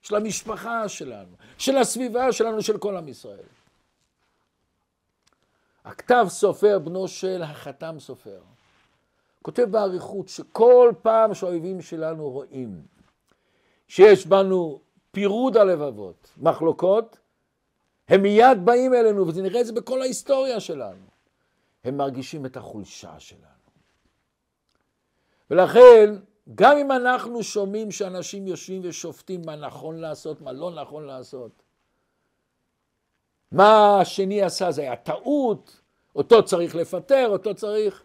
של 0.02 0.14
המשפחה 0.14 0.88
שלנו, 0.88 1.36
של 1.58 1.76
הסביבה 1.76 2.32
שלנו, 2.32 2.62
של 2.62 2.78
כל 2.78 2.96
עם 2.96 3.08
ישראל. 3.08 3.46
הכתב 5.84 6.26
סופר, 6.28 6.78
בנו 6.78 7.08
של 7.08 7.42
החתם 7.42 8.00
סופר, 8.00 8.40
כותב 9.42 9.62
באריכות 9.62 10.28
שכל 10.28 10.92
פעם 11.02 11.34
שהאויבים 11.34 11.80
שלנו 11.80 12.30
רואים 12.30 12.82
שיש 13.88 14.26
בנו 14.26 14.80
פירוד 15.10 15.56
הלבבות, 15.56 16.30
מחלוקות, 16.36 17.18
הם 18.08 18.22
מיד 18.22 18.64
באים 18.64 18.94
אלינו, 18.94 19.34
ונראה 19.34 19.60
את 19.60 19.66
זה 19.66 19.72
בכל 19.72 20.02
ההיסטוריה 20.02 20.60
שלנו. 20.60 21.06
הם 21.84 21.96
מרגישים 21.96 22.46
את 22.46 22.56
החולשה 22.56 23.20
שלנו. 23.20 23.42
ולכן, 25.50 26.14
גם 26.54 26.76
אם 26.76 26.92
אנחנו 26.92 27.42
שומעים 27.42 27.90
שאנשים 27.90 28.46
יושבים 28.46 28.80
ושופטים 28.84 29.42
מה 29.46 29.56
נכון 29.56 29.96
לעשות, 29.96 30.40
מה 30.40 30.52
לא 30.52 30.70
נכון 30.70 31.04
לעשות, 31.04 31.62
מה 33.52 34.00
השני 34.00 34.42
עשה 34.42 34.70
זה 34.70 34.82
היה 34.82 34.96
טעות, 34.96 35.80
אותו 36.16 36.44
צריך 36.44 36.74
לפטר, 36.74 37.28
אותו 37.28 37.54
צריך... 37.54 38.04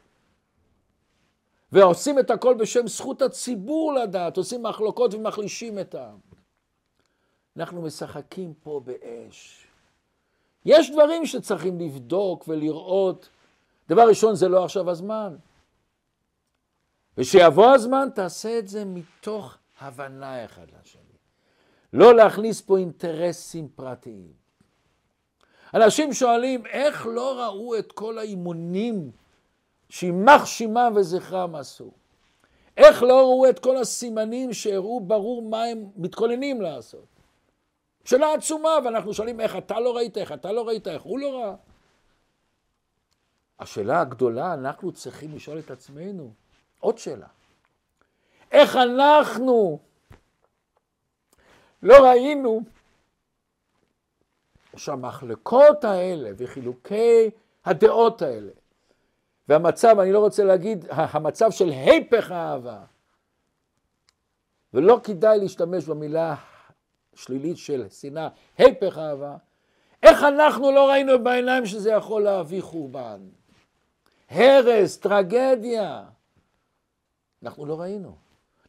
ועושים 1.74 2.19
את 2.19 2.32
הכל 2.32 2.53
בשם 2.53 2.88
זכות 2.88 3.21
הציבור 3.21 3.93
לדעת, 3.93 4.38
עושים 4.38 4.63
מחלוקות 4.63 5.13
ומחלישים 5.13 5.80
את 5.80 5.95
העם. 5.95 6.17
אנחנו 7.57 7.82
משחקים 7.82 8.53
פה 8.63 8.82
באש. 8.86 9.67
יש 10.65 10.91
דברים 10.91 11.26
שצריכים 11.26 11.80
לבדוק 11.80 12.45
ולראות. 12.47 13.30
דבר 13.89 14.07
ראשון, 14.07 14.36
זה 14.36 14.47
לא 14.47 14.63
עכשיו 14.65 14.89
הזמן. 14.89 15.36
ושיבוא 17.17 17.74
הזמן, 17.74 18.07
תעשה 18.15 18.59
את 18.59 18.67
זה 18.67 18.86
מתוך 18.86 19.57
הבנה 19.80 20.45
אחד 20.45 20.65
לשני. 20.82 21.01
לא 21.93 22.15
להכניס 22.15 22.61
פה 22.61 22.78
אינטרסים 22.78 23.67
פרטיים. 23.76 24.34
אנשים 25.74 26.13
שואלים, 26.13 26.65
איך 26.65 27.05
לא 27.05 27.39
ראו 27.39 27.78
את 27.78 27.91
כל 27.91 28.17
האימונים 28.17 29.11
שימח 29.94 30.46
שמם 30.46 30.94
וזכרם 30.96 31.56
עשו. 31.56 31.91
איך 32.78 33.04
לא 33.04 33.20
ראו 33.20 33.50
את 33.50 33.60
כל 33.60 33.78
הסימנים 33.78 34.54
שהראו 34.54 35.00
ברור 35.00 35.41
מה 35.41 35.64
הם 35.64 35.89
מתכוננים 35.96 36.62
לעשות? 36.62 37.06
שאלה 38.06 38.34
עצומה, 38.34 38.70
ואנחנו 38.86 39.14
שואלים 39.14 39.39
איך 39.39 39.58
אתה 39.58 39.80
לא 39.80 39.96
ראית, 39.96 40.18
איך 40.18 40.32
אתה 40.32 40.52
לא 40.52 40.68
ראית, 40.68 40.88
איך 40.88 41.02
הוא 41.02 41.20
לא 41.20 41.38
ראה. 41.38 41.56
השאלה 43.60 44.02
הגדולה, 44.02 44.54
אנחנו 44.54 44.91
צריכים 44.91 45.36
לשאול 45.36 45.60
את 45.60 45.72
עצמנו, 45.72 46.34
עוד 46.80 46.98
שאלה, 46.98 47.28
איך 48.52 48.76
אנחנו 48.76 49.80
לא 51.84 52.10
ראינו 52.10 52.62
שהמחלקות 54.76 55.84
האלה 55.84 56.30
וחילוקי 56.38 57.30
הדעות 57.66 58.22
האלה 58.22 58.52
והמצב, 59.50 60.00
אני 60.00 60.12
לא 60.12 60.20
רוצה 60.20 60.44
להגיד, 60.44 60.86
המצב 60.89 61.52
של 61.52 61.70
היפך 61.70 62.32
האהבה. 62.32 62.80
ולא 64.74 65.00
כדאי 65.04 65.39
להשתמש 65.39 65.86
במילה 65.86 66.36
שלילית 67.16 67.58
של 67.58 67.89
שנאה, 67.89 68.28
היפך 68.58 68.98
אהבה, 68.98 69.36
איך 70.04 70.24
אנחנו 70.24 70.72
לא 70.72 70.89
ראינו 70.89 71.24
בעיניים 71.24 71.66
שזה 71.66 71.91
יכול 71.91 72.24
להביא 72.24 72.62
חורבן? 72.62 73.20
הרס, 74.30 74.98
טרגדיה. 74.98 76.04
אנחנו 77.44 77.66
לא 77.66 77.82
ראינו. 77.82 78.16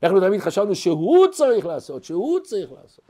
אנחנו 0.02 0.20
תמיד 0.20 0.40
חשבנו 0.40 0.74
שהוא 0.74 1.26
צריך 1.26 1.66
לעשות, 1.66 2.04
שהוא 2.04 2.40
צריך 2.40 2.72
לעשות. 2.72 3.04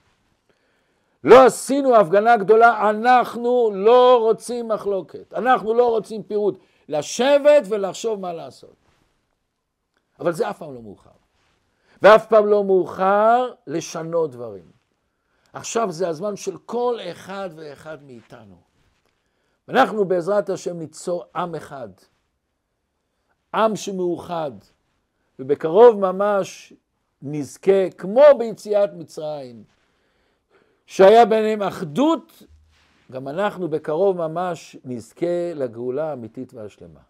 לא 1.25 1.45
עשינו 1.47 1.97
הפגנה 1.97 2.37
גדולה, 2.37 2.91
אנחנו 2.91 3.71
לא 3.75 4.19
רוצים 4.21 4.69
מחלוקת, 4.69 5.35
אנחנו 5.35 5.75
לא 5.75 5.89
רוצים 5.89 6.23
פירוט. 6.23 6.59
לשבת 6.89 7.63
ולחשוב 7.69 8.21
מה 8.21 8.33
לעשות. 8.33 8.77
אבל 10.21 10.33
זה 10.33 10.51
אף 10.51 10.59
פעם 10.59 10.75
לא 10.75 10.83
מאוחר. 10.83 11.11
ואף 12.03 12.27
פעם 12.27 12.47
לא 12.47 12.65
מאוחר 12.65 13.53
לשנות 13.67 14.31
דברים. 14.31 14.71
עכשיו 15.53 15.93
זה 15.93 16.09
הזמן 16.09 16.37
של 16.37 16.59
כל 16.59 16.99
אחד 17.11 17.51
ואחד 17.57 18.03
מאיתנו. 18.03 18.57
אנחנו 19.69 20.05
בעזרת 20.05 20.51
השם 20.51 20.79
ניצור 20.79 21.25
עם 21.37 21.55
אחד, 21.55 21.89
עם 23.55 23.77
שמאוחד, 23.77 24.51
ובקרוב 25.39 25.97
ממש 25.97 26.73
נזכה, 27.23 27.91
כמו 27.99 28.23
ביציאת 28.39 28.91
מצרים, 28.95 29.65
שהיה 30.87 31.27
ביניהם 31.27 31.63
אחדות, 31.63 32.43
גם 33.13 33.29
אנחנו 33.29 33.69
בקרוב 33.69 34.17
ממש 34.17 34.77
נזכה 34.85 35.53
לגאולה 35.55 36.11
האמיתית 36.11 36.55
והשלמה. 36.55 37.01